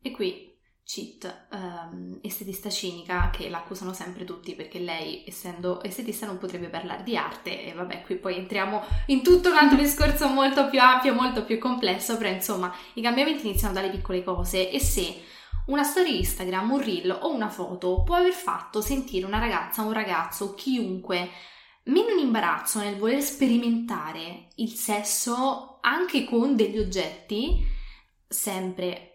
E 0.03 0.11
qui 0.11 0.53
cheat, 0.85 1.47
um, 1.53 2.19
estetista 2.21 2.69
cinica, 2.69 3.31
che 3.31 3.49
l'accusano 3.49 3.95
sempre 3.95 4.25
tutti 4.25 4.55
perché 4.55 4.79
lei, 4.79 5.25
essendo 5.27 5.83
estetista, 5.83 6.27
non 6.27 6.39
potrebbe 6.39 6.69
parlare 6.69 7.03
di 7.03 7.17
arte. 7.17 7.65
E 7.65 7.73
vabbè, 7.73 8.03
qui 8.03 8.17
poi 8.17 8.37
entriamo 8.37 8.83
in 9.07 9.23
tutto 9.23 9.51
un 9.51 9.57
altro 9.57 9.79
discorso 9.79 10.29
molto 10.29 10.69
più 10.69 10.81
ampio, 10.81 11.15
molto 11.15 11.45
più 11.45 11.59
complesso, 11.59 12.17
però 12.19 12.29
insomma 12.29 12.73
i 12.95 13.03
cambiamenti 13.03 13.47
iniziano 13.47 13.73
dalle 13.73 13.91
piccole 13.91 14.23
cose 14.23 14.71
e 14.71 14.79
se 14.79 15.23
una 15.67 15.83
storia 15.83 16.15
Instagram, 16.15 16.71
un 16.71 16.85
reel 16.85 17.19
o 17.23 17.33
una 17.33 17.49
foto 17.49 18.03
può 18.03 18.17
aver 18.17 18.35
fatto 18.35 18.83
sentire 18.83 19.25
una 19.25 19.39
ragazza, 19.39 19.81
un 19.81 19.93
ragazzo, 19.93 20.55
chiunque 20.55 21.31
meno 21.85 22.21
imbarazzo 22.21 22.78
nel 22.80 22.97
voler 22.97 23.23
sperimentare 23.23 24.49
il 24.56 24.71
sesso 24.71 25.78
anche 25.80 26.25
con 26.25 26.56
degli 26.56 26.78
oggetti 26.78 27.65
sempre 28.26 29.15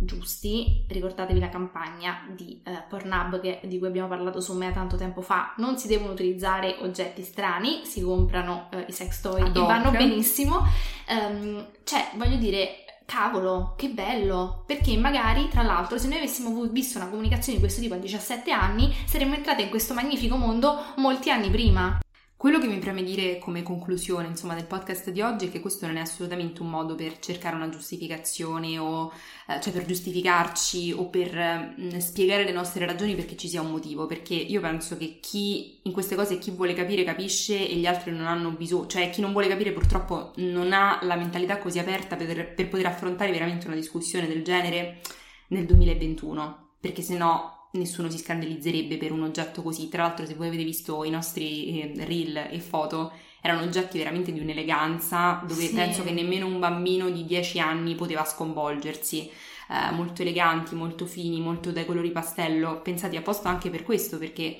giusti. 0.00 0.86
Ricordatevi 0.88 1.40
la 1.40 1.48
campagna 1.48 2.26
di 2.34 2.62
uh, 2.64 2.88
Pornhub 2.88 3.40
che, 3.40 3.60
di 3.64 3.78
cui 3.78 3.88
abbiamo 3.88 4.08
parlato 4.08 4.40
su 4.40 4.54
me 4.54 4.72
tanto 4.72 4.96
tempo 4.96 5.20
fa. 5.20 5.54
Non 5.58 5.76
si 5.76 5.88
devono 5.88 6.12
utilizzare 6.12 6.76
oggetti 6.80 7.22
strani, 7.22 7.84
si 7.84 8.00
comprano 8.02 8.68
uh, 8.72 8.84
i 8.86 8.92
sex 8.92 9.20
toy 9.20 9.42
Ad 9.42 9.56
e 9.56 9.60
vanno 9.60 9.90
benissimo. 9.90 10.64
Um, 11.08 11.66
cioè, 11.84 12.10
voglio 12.14 12.36
dire, 12.36 12.84
cavolo, 13.04 13.74
che 13.76 13.88
bello, 13.88 14.64
perché 14.66 14.96
magari 14.96 15.48
tra 15.48 15.62
l'altro 15.62 15.98
se 15.98 16.08
noi 16.08 16.18
avessimo 16.18 16.62
visto 16.64 16.98
una 16.98 17.08
comunicazione 17.08 17.58
di 17.58 17.64
questo 17.64 17.80
tipo 17.80 17.94
a 17.94 17.98
17 17.98 18.50
anni 18.50 18.94
saremmo 19.06 19.34
entrate 19.34 19.62
in 19.62 19.70
questo 19.70 19.94
magnifico 19.94 20.36
mondo 20.36 20.92
molti 20.96 21.30
anni 21.30 21.50
prima. 21.50 21.98
Quello 22.38 22.60
che 22.60 22.68
mi 22.68 22.78
preme 22.78 23.02
dire 23.02 23.40
come 23.40 23.64
conclusione, 23.64 24.28
insomma, 24.28 24.54
del 24.54 24.66
podcast 24.66 25.10
di 25.10 25.20
oggi 25.22 25.48
è 25.48 25.50
che 25.50 25.58
questo 25.58 25.88
non 25.88 25.96
è 25.96 26.00
assolutamente 26.02 26.62
un 26.62 26.70
modo 26.70 26.94
per 26.94 27.18
cercare 27.18 27.56
una 27.56 27.68
giustificazione 27.68 28.78
o 28.78 29.10
eh, 29.48 29.60
cioè 29.60 29.72
per 29.72 29.84
giustificarci 29.84 30.92
o 30.92 31.08
per 31.08 31.36
eh, 31.36 31.98
spiegare 32.00 32.44
le 32.44 32.52
nostre 32.52 32.86
ragioni 32.86 33.16
perché 33.16 33.36
ci 33.36 33.48
sia 33.48 33.60
un 33.60 33.72
motivo, 33.72 34.06
perché 34.06 34.34
io 34.34 34.60
penso 34.60 34.96
che 34.96 35.18
chi 35.20 35.80
in 35.82 35.90
queste 35.90 36.14
cose 36.14 36.38
chi 36.38 36.52
vuole 36.52 36.74
capire 36.74 37.02
capisce 37.02 37.68
e 37.68 37.74
gli 37.74 37.86
altri 37.86 38.12
non 38.12 38.28
hanno 38.28 38.50
bisogno, 38.50 38.86
cioè 38.86 39.10
chi 39.10 39.20
non 39.20 39.32
vuole 39.32 39.48
capire 39.48 39.72
purtroppo 39.72 40.30
non 40.36 40.72
ha 40.72 41.00
la 41.02 41.16
mentalità 41.16 41.58
così 41.58 41.80
aperta 41.80 42.14
per, 42.14 42.54
per 42.54 42.68
poter 42.68 42.86
affrontare 42.86 43.32
veramente 43.32 43.66
una 43.66 43.74
discussione 43.74 44.28
del 44.28 44.44
genere 44.44 45.00
nel 45.48 45.66
2021, 45.66 46.74
perché 46.78 47.02
se 47.02 47.16
no 47.16 47.57
nessuno 47.72 48.10
si 48.10 48.18
scandalizzerebbe 48.18 48.96
per 48.96 49.12
un 49.12 49.22
oggetto 49.22 49.62
così. 49.62 49.88
Tra 49.88 50.02
l'altro, 50.02 50.26
se 50.26 50.34
voi 50.34 50.48
avete 50.48 50.64
visto 50.64 51.04
i 51.04 51.10
nostri 51.10 51.80
eh, 51.80 52.04
reel 52.04 52.48
e 52.50 52.60
foto, 52.60 53.12
erano 53.40 53.62
oggetti 53.62 53.98
veramente 53.98 54.32
di 54.32 54.40
un'eleganza 54.40 55.42
dove 55.46 55.66
sì. 55.66 55.74
penso 55.74 56.02
che 56.02 56.10
nemmeno 56.10 56.46
un 56.46 56.58
bambino 56.58 57.08
di 57.10 57.24
10 57.24 57.60
anni 57.60 57.94
poteva 57.94 58.24
sconvolgersi. 58.24 59.30
Eh, 59.70 59.92
molto 59.92 60.22
eleganti, 60.22 60.74
molto 60.74 61.04
fini, 61.04 61.40
molto 61.40 61.70
dai 61.72 61.84
colori 61.84 62.10
pastello, 62.10 62.80
pensati 62.80 63.16
apposta 63.16 63.50
anche 63.50 63.68
per 63.68 63.82
questo, 63.82 64.16
perché 64.16 64.58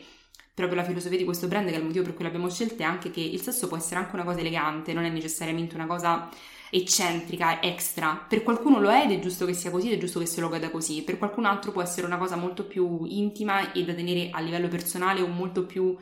proprio 0.52 0.76
la 0.76 0.84
filosofia 0.84 1.16
di 1.16 1.24
questo 1.24 1.46
brand, 1.46 1.68
che 1.68 1.74
è 1.74 1.78
il 1.78 1.84
motivo 1.84 2.04
per 2.04 2.14
cui 2.14 2.24
l'abbiamo 2.24 2.50
scelta, 2.50 2.82
è 2.82 2.86
anche 2.86 3.10
che 3.10 3.20
il 3.20 3.40
sesso 3.40 3.68
può 3.68 3.76
essere 3.76 4.00
anche 4.00 4.14
una 4.14 4.24
cosa 4.24 4.40
elegante, 4.40 4.92
non 4.92 5.04
è 5.04 5.08
necessariamente 5.08 5.76
una 5.76 5.86
cosa 5.86 6.28
eccentrica, 6.70 7.62
extra. 7.62 8.24
Per 8.28 8.42
qualcuno 8.42 8.80
lo 8.80 8.90
è 8.90 9.04
ed 9.04 9.12
è 9.12 9.18
giusto 9.20 9.46
che 9.46 9.54
sia 9.54 9.70
così, 9.70 9.88
ed 9.88 9.98
è 9.98 10.00
giusto 10.00 10.18
che 10.18 10.26
se 10.26 10.40
lo 10.40 10.48
goda 10.48 10.70
così. 10.70 11.02
Per 11.02 11.18
qualcun 11.18 11.44
altro 11.44 11.72
può 11.72 11.82
essere 11.82 12.06
una 12.06 12.18
cosa 12.18 12.36
molto 12.36 12.64
più 12.64 13.04
intima 13.04 13.72
e 13.72 13.84
da 13.84 13.94
tenere 13.94 14.30
a 14.30 14.40
livello 14.40 14.68
personale 14.68 15.20
o 15.20 15.26
molto 15.26 15.64
più 15.64 15.96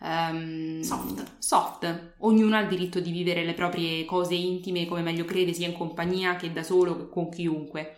um, 0.00 0.80
soft. 0.80 1.32
soft. 1.38 2.14
Ognuno 2.18 2.56
ha 2.56 2.60
il 2.60 2.68
diritto 2.68 3.00
di 3.00 3.10
vivere 3.10 3.44
le 3.44 3.54
proprie 3.54 4.04
cose 4.04 4.34
intime 4.34 4.86
come 4.86 5.02
meglio 5.02 5.24
crede, 5.24 5.52
sia 5.52 5.66
in 5.66 5.74
compagnia 5.74 6.36
che 6.36 6.52
da 6.52 6.62
solo, 6.62 7.08
con 7.08 7.30
chiunque. 7.30 7.96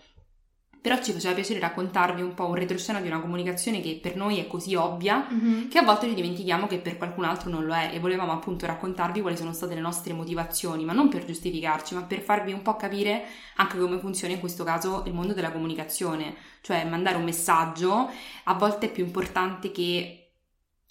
Però 0.85 1.01
ci 1.01 1.13
faceva 1.13 1.33
piacere 1.33 1.61
raccontarvi 1.61 2.21
un 2.21 2.35
po' 2.35 2.47
un 2.47 2.57
retroscena 2.57 3.01
di 3.01 3.09
una 3.09 3.19
comunicazione 3.19 3.81
che 3.81 3.99
per 4.03 4.17
noi 4.17 4.39
è 4.39 4.47
così 4.47 4.75
ovvia 4.75 5.27
mm-hmm. 5.33 5.69
che 5.69 5.79
a 5.79 5.83
volte 5.83 6.07
ci 6.09 6.13
dimentichiamo 6.13 6.67
che 6.67 6.77
per 6.77 6.99
qualcun 6.99 7.25
altro 7.25 7.49
non 7.49 7.65
lo 7.65 7.73
è 7.73 7.93
e 7.95 8.01
volevamo 8.01 8.33
appunto 8.33 8.67
raccontarvi 8.67 9.23
quali 9.23 9.35
sono 9.35 9.55
state 9.55 9.73
le 9.73 9.81
nostre 9.81 10.13
motivazioni, 10.13 10.85
ma 10.85 10.93
non 10.93 11.09
per 11.09 11.25
giustificarci, 11.25 11.95
ma 11.95 12.03
per 12.03 12.21
farvi 12.21 12.53
un 12.53 12.61
po' 12.61 12.77
capire 12.77 13.25
anche 13.57 13.79
come 13.79 13.99
funziona 13.99 14.35
in 14.35 14.41
questo 14.41 14.63
caso 14.63 15.05
il 15.07 15.15
mondo 15.15 15.33
della 15.33 15.53
comunicazione, 15.53 16.35
cioè 16.61 16.85
mandare 16.85 17.17
un 17.17 17.25
messaggio 17.25 18.11
a 18.43 18.53
volte 18.53 18.85
è 18.85 18.93
più 18.93 19.07
importante 19.07 19.73
che 19.73 20.24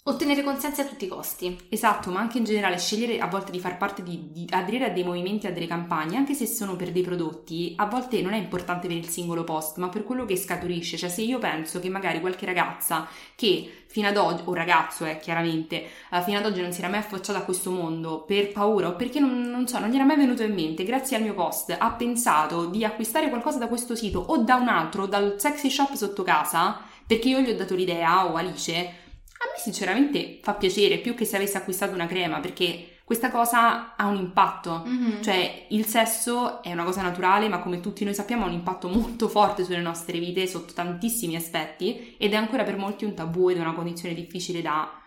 Ottenere 0.06 0.42
consensi 0.42 0.82
a 0.82 0.84
tutti 0.84 1.06
i 1.06 1.08
costi. 1.08 1.58
Esatto, 1.70 2.10
ma 2.10 2.20
anche 2.20 2.36
in 2.36 2.44
generale 2.44 2.76
scegliere 2.76 3.20
a 3.20 3.26
volte 3.26 3.50
di 3.50 3.58
far 3.58 3.78
parte 3.78 4.02
di, 4.02 4.28
di 4.32 4.46
aderire 4.50 4.84
a 4.84 4.90
dei 4.90 5.02
movimenti, 5.02 5.46
a 5.46 5.50
delle 5.50 5.66
campagne, 5.66 6.18
anche 6.18 6.34
se 6.34 6.44
sono 6.44 6.76
per 6.76 6.92
dei 6.92 7.00
prodotti, 7.00 7.72
a 7.78 7.86
volte 7.86 8.20
non 8.20 8.34
è 8.34 8.36
importante 8.36 8.86
per 8.86 8.98
il 8.98 9.08
singolo 9.08 9.44
post, 9.44 9.78
ma 9.78 9.88
per 9.88 10.04
quello 10.04 10.26
che 10.26 10.36
scaturisce. 10.36 10.98
Cioè, 10.98 11.08
se 11.08 11.22
io 11.22 11.38
penso 11.38 11.80
che 11.80 11.88
magari 11.88 12.20
qualche 12.20 12.44
ragazza 12.44 13.08
che 13.34 13.84
fino 13.86 14.06
ad 14.06 14.18
oggi, 14.18 14.42
o 14.44 14.52
ragazzo 14.52 15.06
eh, 15.06 15.18
chiaramente, 15.18 15.86
uh, 16.10 16.20
fino 16.20 16.36
ad 16.36 16.44
oggi 16.44 16.60
non 16.60 16.72
si 16.72 16.80
era 16.80 16.90
mai 16.90 16.98
affacciato 16.98 17.38
a 17.38 17.42
questo 17.42 17.70
mondo 17.70 18.24
per 18.24 18.52
paura 18.52 18.88
o 18.88 18.96
perché 18.96 19.20
non, 19.20 19.40
non 19.40 19.66
so, 19.66 19.78
non 19.78 19.88
gli 19.88 19.94
era 19.94 20.04
mai 20.04 20.16
venuto 20.16 20.42
in 20.42 20.52
mente, 20.52 20.84
grazie 20.84 21.16
al 21.16 21.22
mio 21.22 21.32
post, 21.32 21.74
ha 21.78 21.92
pensato 21.92 22.66
di 22.66 22.84
acquistare 22.84 23.30
qualcosa 23.30 23.56
da 23.56 23.68
questo 23.68 23.96
sito 23.96 24.18
o 24.18 24.36
da 24.36 24.56
un 24.56 24.68
altro, 24.68 25.06
dal 25.06 25.36
sexy 25.38 25.70
shop 25.70 25.94
sotto 25.94 26.22
casa, 26.22 26.78
perché 27.06 27.30
io 27.30 27.40
gli 27.40 27.48
ho 27.48 27.56
dato 27.56 27.74
l'idea 27.74 28.30
o 28.30 28.34
Alice 28.34 29.02
a 29.38 29.46
me 29.52 29.58
sinceramente 29.58 30.38
fa 30.42 30.54
piacere 30.54 30.98
più 30.98 31.14
che 31.14 31.24
se 31.24 31.36
avessi 31.36 31.56
acquistato 31.56 31.94
una 31.94 32.06
crema 32.06 32.40
perché 32.40 32.88
questa 33.04 33.30
cosa 33.30 33.96
ha 33.96 34.06
un 34.06 34.16
impatto, 34.16 34.82
mm-hmm. 34.86 35.20
cioè 35.20 35.66
il 35.70 35.84
sesso 35.84 36.62
è 36.62 36.72
una 36.72 36.84
cosa 36.84 37.02
naturale 37.02 37.48
ma 37.48 37.58
come 37.58 37.80
tutti 37.80 38.02
noi 38.04 38.14
sappiamo 38.14 38.44
ha 38.44 38.48
un 38.48 38.54
impatto 38.54 38.88
molto 38.88 39.28
forte 39.28 39.62
sulle 39.62 39.80
nostre 39.80 40.18
vite 40.18 40.46
sotto 40.46 40.72
tantissimi 40.72 41.36
aspetti 41.36 42.16
ed 42.18 42.32
è 42.32 42.36
ancora 42.36 42.62
per 42.64 42.78
molti 42.78 43.04
un 43.04 43.14
tabù 43.14 43.50
ed 43.50 43.58
è 43.58 43.60
una 43.60 43.74
condizione 43.74 44.14
difficile 44.14 44.62
da 44.62 45.02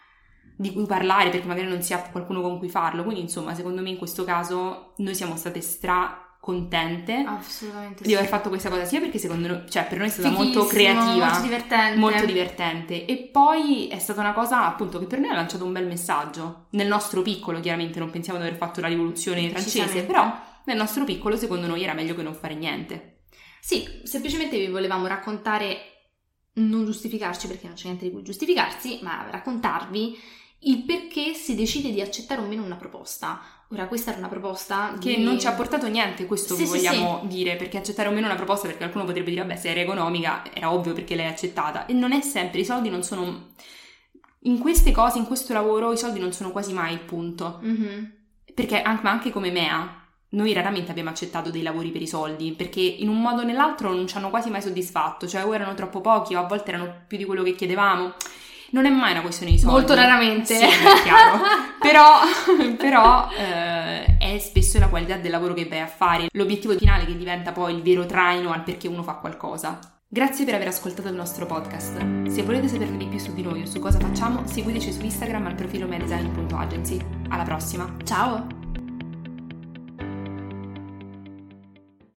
di 0.60 0.74
cui 0.74 0.88
parlare 0.88 1.30
perché 1.30 1.46
magari 1.46 1.68
non 1.68 1.84
si 1.84 1.94
ha 1.94 2.02
qualcuno 2.02 2.42
con 2.42 2.58
cui 2.58 2.68
farlo. 2.68 3.04
Quindi, 3.04 3.22
insomma, 3.22 3.54
secondo 3.54 3.82
me 3.82 3.92
in 3.92 3.98
questo 3.98 4.24
caso 4.24 4.94
noi 4.98 5.14
siamo 5.14 5.36
state 5.36 5.62
stra 5.62 6.27
contente 6.48 7.26
di 8.00 8.16
aver 8.16 8.26
fatto 8.26 8.48
questa 8.48 8.70
cosa 8.70 8.86
sia 8.86 9.02
perché 9.02 9.18
secondo 9.18 9.50
noi, 9.50 9.64
cioè 9.68 9.86
per 9.86 9.98
noi 9.98 10.08
è 10.08 10.10
stata 10.10 10.30
molto 10.30 10.66
creativa, 10.66 11.26
molto 11.26 11.42
divertente. 11.42 12.00
molto 12.00 12.26
divertente 12.26 13.06
e 13.06 13.18
poi 13.18 13.90
è 13.90 14.00
stata 14.00 14.22
una 14.22 14.32
cosa 14.32 14.66
appunto 14.66 14.98
che 14.98 15.08
per 15.08 15.20
noi 15.20 15.32
ha 15.32 15.36
lanciato 15.36 15.66
un 15.66 15.74
bel 15.74 15.86
messaggio 15.86 16.68
nel 16.70 16.88
nostro 16.88 17.22
piccolo, 17.22 17.60
chiaramente 17.60 18.00
non 18.00 18.12
pensiamo 18.12 18.40
di 18.40 18.46
aver 18.46 18.58
fatto 18.58 18.80
la 18.80 18.88
rivoluzione 18.88 19.50
francese, 19.50 20.06
però 20.06 20.34
nel 20.64 20.78
nostro 20.78 21.04
piccolo 21.04 21.36
secondo 21.36 21.68
noi 21.68 21.84
era 21.84 21.94
meglio 21.94 22.16
che 22.16 22.24
non 22.24 22.34
fare 22.34 22.56
niente. 22.56 23.24
Sì, 23.60 23.86
semplicemente 24.04 24.58
vi 24.58 24.70
volevamo 24.70 25.06
raccontare 25.06 26.14
non 26.54 26.86
giustificarci 26.86 27.48
perché 27.48 27.68
non 27.68 27.76
c'è 27.76 27.88
niente 27.88 28.06
di 28.06 28.12
cui 28.12 28.24
giustificarsi, 28.24 29.00
ma 29.02 29.28
raccontarvi 29.30 30.18
il 30.60 30.86
perché 30.86 31.34
si 31.34 31.56
decide 31.56 31.92
di 31.92 32.00
accettare 32.00 32.40
o 32.40 32.46
meno 32.46 32.64
una 32.64 32.78
proposta. 32.78 33.42
Ora, 33.70 33.88
questa 33.88 34.12
era 34.12 34.20
una 34.20 34.30
proposta 34.30 34.96
che 35.00 35.16
di... 35.16 35.24
non 35.24 35.38
ci 35.40 35.48
ha 35.48 35.52
portato 35.52 35.88
niente, 35.88 36.26
questo 36.26 36.56
sì, 36.56 36.64
vogliamo 36.64 37.20
sì. 37.22 37.28
dire, 37.28 37.58
perché 37.58 37.78
accettare 37.78 38.08
o 38.08 38.12
meno 38.12 38.28
una 38.28 38.36
proposta, 38.36 38.64
perché 38.64 38.80
qualcuno 38.80 39.04
potrebbe 39.04 39.30
dire, 39.30 39.42
vabbè, 39.42 39.58
se 39.58 39.70
era 39.70 39.82
economica, 39.82 40.44
era 40.54 40.72
ovvio 40.72 40.94
perché 40.94 41.16
l'hai 41.16 41.28
accettata. 41.28 41.86
E 41.86 41.94
non 41.94 42.14
è 42.14 42.22
sempre, 42.22 42.62
i 42.62 42.66
soldi 42.66 42.90
non 42.90 43.04
sono... 43.04 43.48
In 44.42 44.60
queste 44.60 44.92
cose, 44.92 45.18
in 45.18 45.26
questo 45.26 45.52
lavoro, 45.52 45.92
i 45.92 45.98
soldi 45.98 46.20
non 46.20 46.32
sono 46.32 46.52
quasi 46.52 46.72
mai 46.72 46.94
il 46.94 47.02
punto. 47.02 47.60
Mm-hmm. 47.62 48.04
Perché 48.54 48.82
anche, 48.82 49.04
ma 49.04 49.12
anche 49.12 49.32
come 49.32 49.52
Mea, 49.52 50.08
noi 50.30 50.54
raramente 50.54 50.92
abbiamo 50.92 51.10
accettato 51.10 51.50
dei 51.50 51.62
lavori 51.62 51.92
per 51.92 52.02
i 52.02 52.08
soldi, 52.08 52.54
perché 52.54 52.80
in 52.80 53.10
un 53.10 53.20
modo 53.20 53.42
o 53.42 53.46
nell'altro 53.46 53.94
non 53.94 54.08
ci 54.08 54.16
hanno 54.16 54.30
quasi 54.30 54.50
mai 54.50 54.62
soddisfatto, 54.62 55.28
cioè 55.28 55.46
o 55.46 55.54
erano 55.54 55.74
troppo 55.74 56.00
pochi 56.00 56.36
o 56.36 56.40
a 56.40 56.48
volte 56.48 56.72
erano 56.72 57.04
più 57.06 57.18
di 57.18 57.26
quello 57.26 57.44
che 57.44 57.56
chiedevamo 57.56 58.14
non 58.72 58.86
è 58.86 58.90
mai 58.90 59.12
una 59.12 59.22
questione 59.22 59.52
di 59.52 59.60
soldi. 59.60 59.76
Molto 59.76 59.94
raramente. 59.94 60.56
Sì, 60.56 60.64
è 60.64 61.02
chiaro. 61.04 61.40
però, 61.80 62.20
però 62.78 63.30
eh, 63.32 64.18
è 64.18 64.40
spesso 64.40 64.80
la 64.80 64.88
qualità 64.88 65.18
del 65.18 65.32
lavoro 65.32 65.54
che 65.54 65.66
vai 65.66 65.80
a 65.80 65.88
fare, 65.88 66.28
l'obiettivo 66.32 66.76
finale 66.78 67.06
che 67.06 67.18
diventa 67.18 67.52
poi 67.52 67.76
il 67.76 67.82
vero 67.82 68.06
traino 68.06 68.52
al 68.52 68.64
perché 68.64 68.88
uno 68.88 69.04
fa 69.04 69.14
qualcosa. 69.14 69.80
Grazie 70.10 70.46
per 70.46 70.54
aver 70.54 70.70
ascoltato 70.70 71.10
il 71.10 71.16
nostro 71.16 71.46
podcast. 71.46 72.28
Se 72.28 72.42
volete 72.44 72.70
saperne 72.70 72.98
di 72.98 73.08
più 73.08 73.20
su 73.20 73.34
di 73.34 73.42
noi 73.42 73.64
o 73.64 73.66
su 73.66 73.80
cosa 73.80 74.00
facciamo, 74.00 74.48
seguiteci 74.48 74.94
su 74.94 75.04
Instagram 75.04 75.48
al 75.48 75.56
profilo 75.56 75.86
medesign.agency. 75.86 76.98
Alla 77.28 77.44
prossima. 77.44 77.94
Ciao! 78.06 78.67